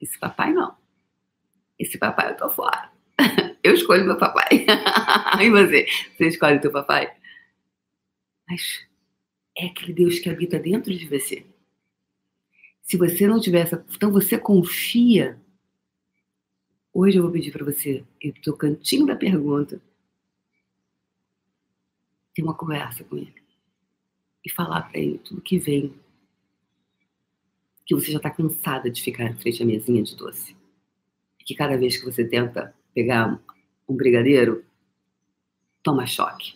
Esse 0.00 0.16
papai 0.16 0.52
não. 0.52 0.76
Esse 1.76 1.98
papai 1.98 2.30
eu 2.30 2.36
tô 2.36 2.48
fora. 2.48 2.92
Eu 3.62 3.74
escolho 3.74 4.04
meu 4.04 4.16
papai. 4.16 4.66
e 5.42 5.50
você? 5.50 5.86
Você 6.16 6.28
escolhe 6.28 6.60
teu 6.60 6.72
papai? 6.72 7.14
Mas 8.48 8.86
é 9.56 9.66
aquele 9.66 9.92
Deus 9.92 10.18
que 10.18 10.30
habita 10.30 10.58
dentro 10.58 10.94
de 10.94 11.06
você. 11.06 11.44
Se 12.82 12.96
você 12.96 13.26
não 13.26 13.40
tiver 13.40 13.60
essa. 13.60 13.84
Então 13.94 14.10
você 14.10 14.38
confia. 14.38 15.40
Hoje 16.92 17.18
eu 17.18 17.22
vou 17.22 17.32
pedir 17.32 17.52
para 17.52 17.64
você, 17.64 18.04
ir 18.20 18.32
pro 18.40 18.56
cantinho 18.56 19.06
da 19.06 19.14
pergunta, 19.14 19.80
ter 22.34 22.42
uma 22.42 22.54
conversa 22.54 23.04
com 23.04 23.16
ele. 23.16 23.34
E 24.44 24.50
falar 24.50 24.82
para 24.82 24.98
ele 24.98 25.18
tudo 25.18 25.42
que 25.42 25.58
vem. 25.58 25.94
Que 27.84 27.94
você 27.94 28.10
já 28.10 28.16
está 28.18 28.30
cansada 28.30 28.90
de 28.90 29.02
ficar 29.02 29.24
em 29.24 29.36
frente 29.36 29.62
à 29.62 29.66
mesinha 29.66 30.02
de 30.02 30.16
doce. 30.16 30.56
E 31.38 31.44
que 31.44 31.54
cada 31.54 31.76
vez 31.76 31.96
que 31.96 32.04
você 32.04 32.24
tenta 32.24 32.74
pegar 32.94 33.38
um 33.88 33.96
brigadeiro, 33.96 34.64
toma 35.82 36.06
choque. 36.06 36.54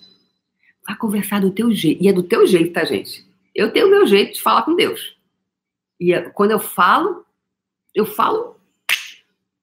Vai 0.87 0.97
conversar 0.97 1.41
do 1.41 1.51
teu 1.51 1.73
jeito. 1.73 2.03
E 2.03 2.09
é 2.09 2.13
do 2.13 2.23
teu 2.23 2.47
jeito, 2.47 2.73
tá, 2.73 2.85
gente? 2.85 3.27
Eu 3.55 3.73
tenho 3.73 3.87
o 3.87 3.91
meu 3.91 4.07
jeito 4.07 4.35
de 4.35 4.43
falar 4.43 4.63
com 4.63 4.75
Deus. 4.75 5.17
E 5.99 6.13
é, 6.13 6.29
quando 6.31 6.51
eu 6.51 6.59
falo, 6.59 7.25
eu 7.95 8.05
falo. 8.05 8.61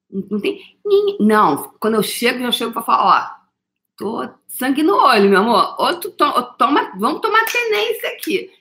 Não 0.09 0.39
tem. 0.39 0.77
Não, 1.19 1.71
quando 1.79 1.95
eu 1.95 2.03
chego, 2.03 2.43
eu 2.43 2.51
chego 2.51 2.71
para 2.71 2.81
falar: 2.81 3.05
ó, 3.05 3.49
tô 3.97 4.29
sangue 4.47 4.81
no 4.81 4.95
olho, 4.95 5.29
meu 5.29 5.39
amor. 5.39 5.75
Ou 5.79 5.99
tu 5.99 6.11
to, 6.11 6.55
toma, 6.57 6.91
vamos 6.97 7.21
tomar 7.21 7.45
tenência 7.45 8.09
aqui. 8.09 8.51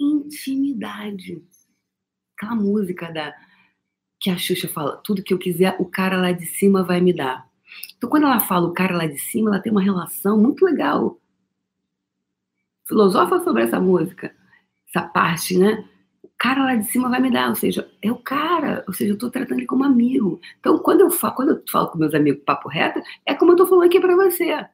Intimidade. 0.00 1.42
Aquela 2.36 2.54
música 2.54 3.10
da 3.10 3.34
que 4.20 4.30
a 4.30 4.38
Xuxa 4.38 4.68
fala: 4.68 4.96
tudo 4.98 5.22
que 5.22 5.34
eu 5.34 5.38
quiser, 5.38 5.76
o 5.78 5.86
cara 5.86 6.20
lá 6.20 6.32
de 6.32 6.46
cima 6.46 6.82
vai 6.82 7.00
me 7.00 7.12
dar. 7.12 7.45
Então, 7.96 8.10
quando 8.10 8.24
ela 8.24 8.40
fala 8.40 8.68
o 8.68 8.72
cara 8.72 8.96
lá 8.96 9.06
de 9.06 9.18
cima, 9.18 9.50
ela 9.50 9.60
tem 9.60 9.72
uma 9.72 9.82
relação 9.82 10.38
muito 10.38 10.64
legal. 10.64 11.18
Filosofa 12.86 13.40
sobre 13.40 13.62
essa 13.64 13.80
música, 13.80 14.34
essa 14.88 15.06
parte, 15.06 15.58
né? 15.58 15.88
O 16.22 16.30
cara 16.38 16.64
lá 16.64 16.74
de 16.76 16.84
cima 16.84 17.08
vai 17.08 17.20
me 17.20 17.30
dar, 17.30 17.48
ou 17.48 17.54
seja, 17.54 17.90
é 18.02 18.12
o 18.12 18.16
cara, 18.16 18.84
ou 18.86 18.92
seja, 18.92 19.10
eu 19.10 19.14
estou 19.14 19.30
tratando 19.30 19.58
ele 19.58 19.66
como 19.66 19.84
amigo. 19.84 20.40
Então, 20.60 20.78
quando 20.78 21.00
eu 21.00 21.10
falo, 21.10 21.34
quando 21.34 21.50
eu 21.50 21.62
falo 21.70 21.88
com 21.88 21.98
meus 21.98 22.14
amigos 22.14 22.44
papo 22.44 22.68
reto, 22.68 23.00
é 23.24 23.34
como 23.34 23.52
eu 23.52 23.54
estou 23.54 23.66
falando 23.66 23.86
aqui 23.86 23.98
para 23.98 24.14
você. 24.14 24.66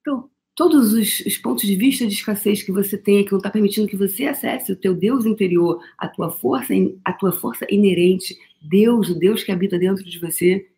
Então, 0.00 0.28
todos 0.54 0.92
os, 0.92 1.20
os, 1.20 1.36
pontos 1.38 1.66
de 1.66 1.76
vista 1.76 2.06
de 2.06 2.12
escassez 2.12 2.62
que 2.62 2.72
você 2.72 2.98
tem, 2.98 3.24
que 3.24 3.32
não 3.32 3.38
está 3.38 3.50
permitindo 3.50 3.88
que 3.88 3.96
você 3.96 4.26
acesse 4.26 4.72
o 4.72 4.76
teu 4.76 4.94
Deus 4.94 5.24
interior, 5.24 5.80
a 5.96 6.08
tua 6.08 6.30
força, 6.30 6.74
a 7.04 7.12
tua 7.12 7.32
força 7.32 7.66
inerente, 7.70 8.36
Deus, 8.60 9.08
o 9.08 9.18
Deus 9.18 9.42
que 9.42 9.52
habita 9.52 9.78
dentro 9.78 10.04
de 10.04 10.18
você, 10.18 10.71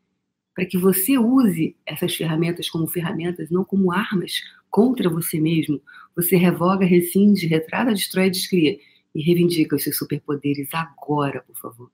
para 0.55 0.65
que 0.65 0.79
você 0.79 1.19
use 1.19 1.77
essas 1.85 2.15
ferramentas 2.15 2.71
como 2.71 2.87
ferramentas, 2.87 3.51
não 3.51 3.65
como 3.65 3.91
armas 3.91 4.41
contra 4.71 5.11
você 5.11 5.41
mesmo. 5.41 5.83
Você 6.15 6.37
revoga, 6.37 6.87
rescinde, 6.87 7.47
retrata, 7.47 7.93
destrói, 7.93 8.31
descria 8.31 8.79
e 9.15 9.23
reivindica 9.23 9.75
os 9.75 9.83
seus 9.83 9.97
superpoderes 9.97 10.69
agora, 10.73 11.43
por 11.43 11.57
favor. 11.57 11.91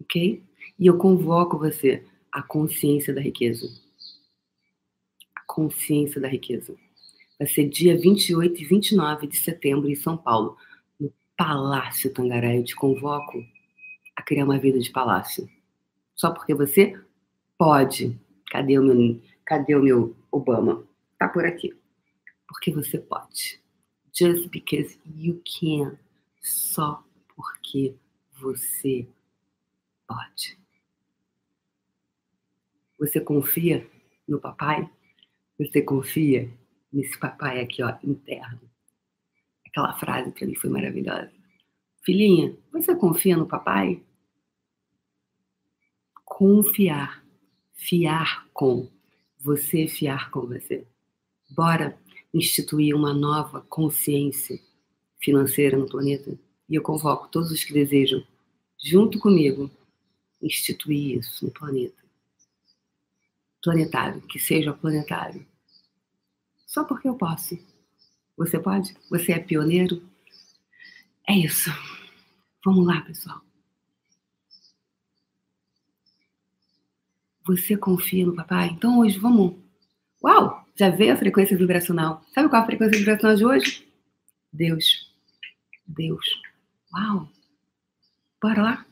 Ok? 0.00 0.42
E 0.78 0.86
eu 0.86 0.96
convoco 0.96 1.58
você 1.58 2.04
à 2.32 2.40
consciência 2.40 3.12
da 3.12 3.20
riqueza. 3.20 3.68
A 5.34 5.42
consciência 5.46 6.20
da 6.20 6.28
riqueza. 6.28 6.74
Vai 7.38 7.48
ser 7.48 7.68
dia 7.68 7.98
28 7.98 8.60
e 8.60 8.64
29 8.64 9.26
de 9.26 9.36
setembro 9.36 9.88
em 9.88 9.94
São 9.96 10.16
Paulo, 10.16 10.56
no 10.98 11.12
Palácio 11.36 12.12
Tangará. 12.12 12.54
Eu 12.54 12.64
te 12.64 12.76
convoco 12.76 13.44
a 14.14 14.22
criar 14.22 14.44
uma 14.44 14.58
vida 14.58 14.78
de 14.78 14.90
palácio 14.90 15.48
só 16.20 16.30
porque 16.30 16.52
você 16.52 17.00
pode. 17.56 18.20
Cadê 18.50 18.78
o 18.78 18.82
meu, 18.82 19.18
cadê 19.42 19.74
o 19.74 19.82
meu 19.82 20.14
Obama? 20.30 20.86
Tá 21.18 21.26
por 21.26 21.46
aqui. 21.46 21.74
Porque 22.46 22.70
você 22.70 22.98
pode. 22.98 23.58
Just 24.12 24.50
because 24.50 25.00
you 25.16 25.42
can. 25.42 25.96
Só 26.42 27.02
porque 27.34 27.96
você 28.38 29.08
pode. 30.06 30.58
Você 32.98 33.18
confia 33.18 33.88
no 34.28 34.38
papai? 34.38 34.90
Você 35.58 35.80
confia 35.80 36.50
nesse 36.92 37.18
papai 37.18 37.62
aqui, 37.62 37.82
ó, 37.82 37.96
interno? 38.04 38.60
Aquela 39.66 39.94
frase 39.94 40.32
para 40.32 40.46
mim 40.46 40.54
foi 40.54 40.68
maravilhosa. 40.68 41.32
Filhinha, 42.02 42.54
você 42.70 42.94
confia 42.94 43.38
no 43.38 43.46
papai? 43.46 44.02
Confiar. 46.40 47.22
Fiar 47.74 48.48
com. 48.54 48.88
Você 49.40 49.86
fiar 49.86 50.30
com 50.30 50.46
você. 50.46 50.86
Bora 51.50 51.98
instituir 52.32 52.96
uma 52.96 53.12
nova 53.12 53.60
consciência 53.60 54.58
financeira 55.18 55.76
no 55.76 55.86
planeta? 55.86 56.30
E 56.66 56.74
eu 56.74 56.80
convoco 56.80 57.28
todos 57.28 57.50
os 57.50 57.62
que 57.62 57.74
desejam, 57.74 58.26
junto 58.82 59.18
comigo, 59.18 59.70
instituir 60.40 61.18
isso 61.18 61.44
no 61.44 61.50
planeta. 61.50 62.02
Planetário, 63.62 64.22
que 64.22 64.38
seja 64.38 64.72
planetário. 64.72 65.46
Só 66.66 66.84
porque 66.84 67.06
eu 67.06 67.16
posso. 67.16 67.58
Você 68.38 68.58
pode? 68.58 68.96
Você 69.10 69.32
é 69.32 69.38
pioneiro? 69.38 70.02
É 71.28 71.34
isso. 71.34 71.68
Vamos 72.64 72.86
lá, 72.86 73.02
pessoal. 73.02 73.42
Você 77.50 77.76
confia 77.76 78.24
no 78.24 78.36
papai? 78.36 78.68
Então 78.68 79.00
hoje 79.00 79.18
vamos. 79.18 79.56
Uau! 80.22 80.64
Já 80.76 80.88
veio 80.88 81.12
a 81.12 81.16
frequência 81.16 81.58
vibracional. 81.58 82.24
Sabe 82.32 82.48
qual 82.48 82.60
é 82.60 82.62
a 82.62 82.66
frequência 82.66 82.96
vibracional 82.96 83.36
de 83.36 83.44
hoje? 83.44 83.92
Deus. 84.52 85.12
Deus. 85.84 86.24
Uau! 86.94 87.28
Bora 88.40 88.62
lá? 88.62 88.86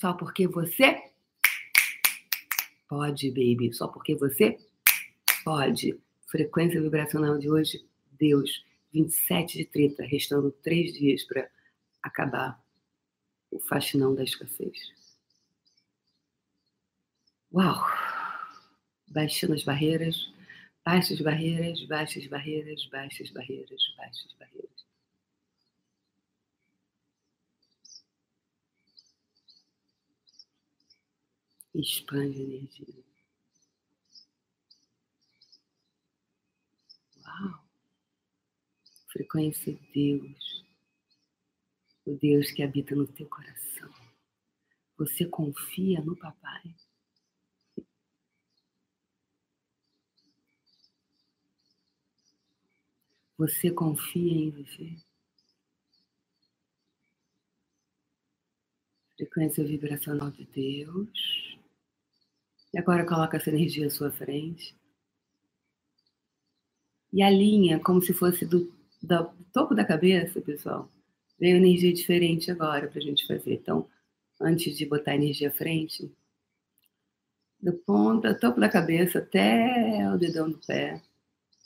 Só 0.00 0.14
porque 0.14 0.48
você 0.48 1.02
pode, 2.88 3.28
baby. 3.28 3.70
Só 3.74 3.86
porque 3.86 4.16
você 4.16 4.56
pode. 5.44 6.00
Frequência 6.28 6.80
vibracional 6.80 7.36
de 7.36 7.50
hoje, 7.50 7.84
Deus. 8.18 8.64
27 8.90 9.58
de 9.58 9.64
30, 9.66 10.02
restando 10.04 10.50
três 10.50 10.94
dias 10.94 11.24
para 11.24 11.46
acabar 12.02 12.58
o 13.50 13.60
faxinão 13.60 14.14
da 14.14 14.24
escassez. 14.24 15.03
Uau! 17.54 17.86
Baixando 19.06 19.54
as 19.54 19.62
barreiras, 19.62 20.28
baixas 20.84 21.20
barreiras, 21.20 21.86
baixas 21.86 22.26
barreiras, 22.26 22.84
baixas 22.86 23.30
barreiras, 23.30 23.80
baixas 23.96 24.32
barreiras. 24.32 24.84
Expande 31.72 32.40
a 32.40 32.42
energia. 32.42 33.04
Uau! 37.24 37.64
Frequência 39.12 39.78
Deus, 39.94 40.64
o 42.04 42.14
Deus 42.16 42.50
que 42.50 42.64
habita 42.64 42.96
no 42.96 43.06
teu 43.06 43.28
coração. 43.28 43.94
Você 44.98 45.24
confia 45.24 46.00
no 46.00 46.16
papai? 46.16 46.74
Você 53.36 53.70
confia 53.70 54.32
em 54.32 54.50
você? 54.50 54.96
Frequência 59.16 59.64
vibracional 59.64 60.30
de 60.30 60.44
Deus. 60.44 61.58
E 62.72 62.78
agora 62.78 63.06
coloca 63.06 63.36
essa 63.36 63.50
energia 63.50 63.88
à 63.88 63.90
sua 63.90 64.12
frente. 64.12 64.76
E 67.12 67.22
alinha 67.22 67.80
como 67.80 68.00
se 68.00 68.12
fosse 68.12 68.46
do, 68.46 68.72
do 69.02 69.24
topo 69.52 69.74
da 69.74 69.84
cabeça, 69.84 70.40
pessoal. 70.40 70.88
Veio 71.38 71.56
energia 71.56 71.92
diferente 71.92 72.52
agora 72.52 72.86
para 72.86 72.98
a 72.98 73.02
gente 73.02 73.26
fazer. 73.26 73.54
Então, 73.54 73.88
antes 74.40 74.76
de 74.76 74.86
botar 74.86 75.12
a 75.12 75.16
energia 75.16 75.48
à 75.48 75.52
frente, 75.52 76.12
do 77.60 77.72
ponta, 77.72 78.32
topo 78.38 78.60
da 78.60 78.68
cabeça 78.68 79.18
até 79.18 80.08
o 80.12 80.18
dedão 80.18 80.50
do 80.50 80.58
pé 80.58 81.02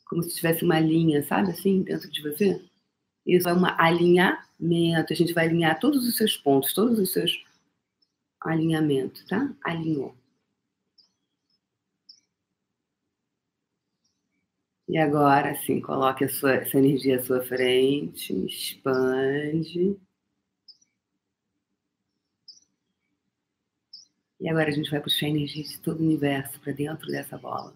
como 0.09 0.23
se 0.23 0.35
tivesse 0.35 0.65
uma 0.65 0.81
linha, 0.81 1.23
sabe 1.23 1.51
assim, 1.51 1.83
dentro 1.83 2.11
de 2.11 2.23
você. 2.23 2.65
Isso 3.27 3.49
é 3.49 3.55
um 3.55 3.65
alinhamento. 3.67 5.13
A 5.13 5.17
gente 5.17 5.35
vai 5.35 5.47
alinhar 5.47 5.79
todos 5.79 6.07
os 6.09 6.17
seus 6.17 6.37
pontos, 6.37 6.73
todos 6.75 6.99
os 6.99 7.13
seus 7.13 7.45
alinhamentos, 8.41 9.25
tá? 9.27 9.55
Alinhou. 9.65 10.15
E 14.89 14.97
agora, 14.99 15.55
sim, 15.55 15.81
coloque 15.81 16.25
a 16.25 16.29
sua, 16.29 16.55
essa 16.55 16.79
energia 16.79 17.19
à 17.19 17.23
sua 17.23 17.43
frente, 17.45 18.33
expande. 18.47 19.99
E 24.41 24.49
agora 24.49 24.69
a 24.69 24.73
gente 24.73 24.91
vai 24.91 25.01
puxar 25.01 25.27
a 25.27 25.29
energia 25.29 25.63
de 25.63 25.79
todo 25.81 26.01
o 26.01 26.05
universo 26.05 26.59
para 26.61 26.73
dentro 26.73 27.07
dessa 27.09 27.37
bola. 27.37 27.75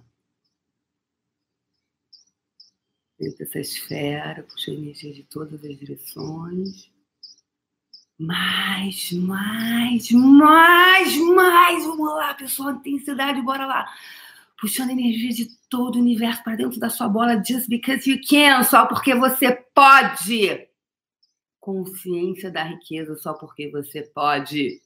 Dentro 3.22 3.38
dessa 3.38 3.60
esfera, 3.60 4.42
puxa 4.42 4.72
a 4.72 4.74
energia 4.74 5.12
de 5.12 5.22
todas 5.22 5.64
as 5.64 5.78
direções. 5.78 6.90
Mais, 8.18 9.12
mais, 9.12 10.10
mais, 10.10 11.16
mais. 11.16 11.84
Vamos 11.84 12.08
lá, 12.16 12.34
pessoal, 12.34 12.72
intensidade, 12.72 13.40
bora 13.40 13.64
lá. 13.64 13.88
Puxando 14.58 14.90
energia 14.90 15.30
de 15.30 15.56
todo 15.68 15.96
o 15.96 16.00
universo 16.00 16.42
para 16.42 16.56
dentro 16.56 16.78
da 16.78 16.90
sua 16.90 17.08
bola, 17.08 17.42
just 17.44 17.68
because 17.68 18.08
you 18.08 18.20
can, 18.28 18.62
só 18.64 18.86
porque 18.86 19.14
você 19.14 19.52
pode. 19.74 20.68
Consciência 21.60 22.50
da 22.50 22.64
riqueza, 22.64 23.14
só 23.16 23.34
porque 23.34 23.70
você 23.70 24.02
pode. 24.02 24.82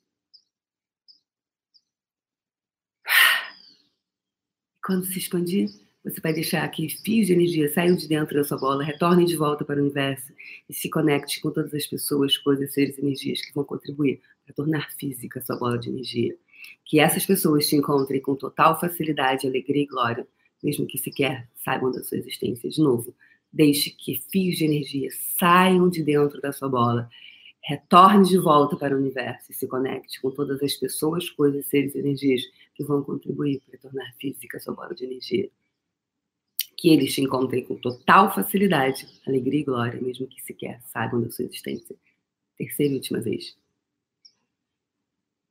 Quando 4.85 5.07
se 5.07 5.19
expandir, 5.19 5.86
você 6.07 6.21
vai 6.21 6.33
deixar 6.33 6.69
que 6.69 6.89
fios 6.89 7.27
de 7.27 7.33
energia 7.33 7.69
saiam 7.73 7.97
de 7.97 8.07
dentro 8.07 8.37
da 8.37 8.45
sua 8.45 8.57
bola, 8.57 8.85
retornem 8.85 9.27
de 9.27 9.35
volta 9.35 9.65
para 9.65 9.81
o 9.81 9.83
universo 9.83 10.33
e 10.69 10.73
se 10.73 10.89
conecte 10.89 11.41
com 11.41 11.51
todas 11.51 11.75
as 11.75 11.85
pessoas, 11.85 12.39
coisas, 12.39 12.73
seres, 12.73 12.97
energias 12.97 13.43
que 13.43 13.53
vão 13.53 13.65
contribuir 13.65 14.21
para 14.45 14.55
tornar 14.55 14.89
física 14.93 15.41
a 15.41 15.43
sua 15.43 15.57
bola 15.57 15.77
de 15.77 15.89
energia. 15.89 16.37
Que 16.85 17.01
essas 17.01 17.27
pessoas 17.27 17.67
te 17.67 17.75
encontrem 17.75 18.21
com 18.21 18.37
total 18.37 18.79
facilidade, 18.79 19.49
alegria 19.49 19.83
e 19.83 19.87
glória, 19.87 20.29
mesmo 20.63 20.87
que 20.87 20.97
sequer 20.97 21.49
saibam 21.57 21.91
da 21.91 22.05
sua 22.05 22.19
existência. 22.19 22.71
De 22.71 22.81
novo, 22.81 23.13
deixe 23.53 23.91
que 23.91 24.15
fios 24.31 24.59
de 24.59 24.65
energia 24.65 25.09
saiam 25.37 25.89
de 25.89 26.05
dentro 26.05 26.41
da 26.41 26.53
sua 26.53 26.69
bola, 26.69 27.11
retorne 27.65 28.29
de 28.29 28.39
volta 28.39 28.77
para 28.77 28.95
o 28.95 28.99
universo 28.99 29.51
e 29.51 29.55
se 29.55 29.67
conecte 29.67 30.23
com 30.23 30.31
todas 30.31 30.63
as 30.63 30.75
pessoas, 30.75 31.29
coisas, 31.31 31.67
seres 31.67 31.97
energias 31.97 32.43
que 32.77 32.85
vão 32.85 33.03
contribuir 33.03 33.61
para 33.69 33.77
tornar 33.81 34.15
física 34.21 34.57
a 34.57 34.61
sua 34.61 34.73
bola 34.73 34.95
de 34.95 35.05
energia 35.05 35.51
que 36.77 36.91
eles 36.91 37.15
te 37.15 37.23
encontrem 37.23 37.65
com 37.65 37.77
total 37.77 38.35
facilidade, 38.35 39.07
alegria 39.27 39.61
e 39.61 39.65
glória, 39.65 40.01
mesmo 40.01 40.27
que 40.27 40.43
sequer 40.43 40.81
saibam 40.83 41.23
da 41.23 41.31
sua 41.31 41.47
existência. 41.47 41.97
Terceira 42.57 42.93
e 42.93 42.97
última 42.97 43.21
vez. 43.21 43.57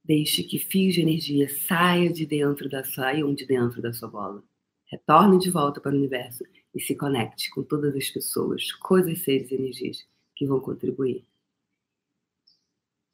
Deixe 0.03 0.43
que 0.43 0.59
fios 0.59 0.93
de 0.93 1.01
energia 1.01 1.49
saiam 1.49 2.13
de 2.13 2.25
dentro 2.25 2.69
da 2.69 2.83
saiam 2.83 3.33
de 3.33 3.45
dentro 3.45 3.81
da 3.81 3.91
sua 3.91 4.07
bola. 4.07 4.43
Retorne 4.85 5.39
de 5.39 5.49
volta 5.49 5.81
para 5.81 5.93
o 5.93 5.97
universo 5.97 6.43
e 6.73 6.79
se 6.79 6.95
conecte 6.95 7.49
com 7.49 7.63
todas 7.63 7.95
as 7.95 8.09
pessoas, 8.11 8.71
coisas, 8.73 9.23
seres 9.23 9.49
e 9.49 9.55
energias 9.55 10.05
que 10.35 10.45
vão 10.45 10.59
contribuir 10.59 11.25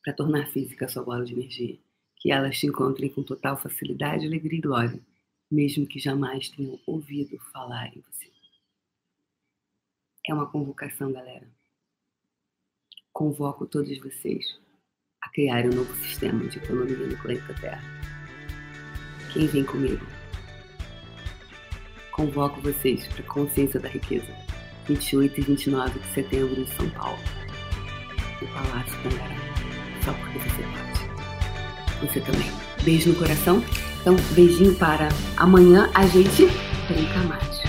para 0.03 0.13
tornar 0.13 0.47
física 0.47 0.85
a 0.85 0.89
sua 0.89 1.03
bola 1.03 1.23
de 1.23 1.33
energia. 1.33 1.79
Que 2.17 2.31
elas 2.31 2.59
te 2.59 2.67
encontrem 2.67 3.09
com 3.09 3.23
total 3.23 3.57
facilidade, 3.57 4.25
alegria 4.25 4.59
e 4.59 4.61
glória, 4.61 4.99
mesmo 5.51 5.85
que 5.85 5.99
jamais 5.99 6.49
tenham 6.49 6.79
ouvido 6.87 7.37
falar 7.51 7.87
em 7.87 8.01
você. 8.01 8.31
É 10.27 10.33
uma 10.33 10.49
convocação, 10.49 11.11
galera. 11.11 11.47
Convoco 13.11 13.67
todos 13.67 13.97
vocês 13.99 14.59
a 15.21 15.29
criar 15.29 15.65
um 15.65 15.75
novo 15.75 15.93
sistema 15.95 16.47
de 16.47 16.57
economia 16.57 17.07
no 17.07 17.17
planeta 17.17 17.53
Terra. 17.59 17.83
Quem 19.33 19.47
vem 19.47 19.65
comigo? 19.65 20.05
Convoco 22.13 22.61
vocês 22.61 23.07
para 23.07 23.23
a 23.23 23.27
Consciência 23.27 23.79
da 23.79 23.89
Riqueza, 23.89 24.33
28 24.87 25.39
e 25.39 25.43
29 25.43 25.99
de 25.99 26.07
setembro 26.13 26.61
em 26.61 26.67
São 26.67 26.89
Paulo, 26.91 27.19
no 28.41 28.47
Palácio 28.47 29.03
Tangará. 29.03 29.35
Só 30.03 30.13
porque 30.13 30.39
você 30.39 30.63
pode. 30.63 32.07
Você 32.07 32.21
também. 32.21 32.83
Beijo 32.83 33.09
no 33.09 33.19
coração 33.19 33.61
então, 34.01 34.15
beijinho 34.31 34.73
para 34.75 35.09
amanhã 35.37 35.87
a 35.93 36.07
gente 36.07 36.47
brincar 36.87 37.23
mais. 37.25 37.61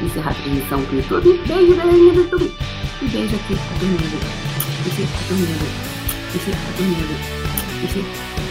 Encerrar 0.00 0.30
a 0.30 0.34
transmissão 0.34 0.82
com 0.86 0.92
o 0.92 0.96
YouTube. 0.96 1.40
Beijo, 1.46 1.76
galerinha 1.76 2.12
do 2.14 2.20
YouTube. 2.20 2.54
E 3.02 3.04
beijo 3.04 3.36
aqui, 3.36 3.54
tá 3.54 3.74
dormindo. 3.78 4.18
Você 4.84 5.02
tá 5.02 5.18
dormindo. 5.28 5.68
Você 6.32 6.50
tá 6.50 6.70
dormindo. 6.78 7.14
Você 7.82 8.47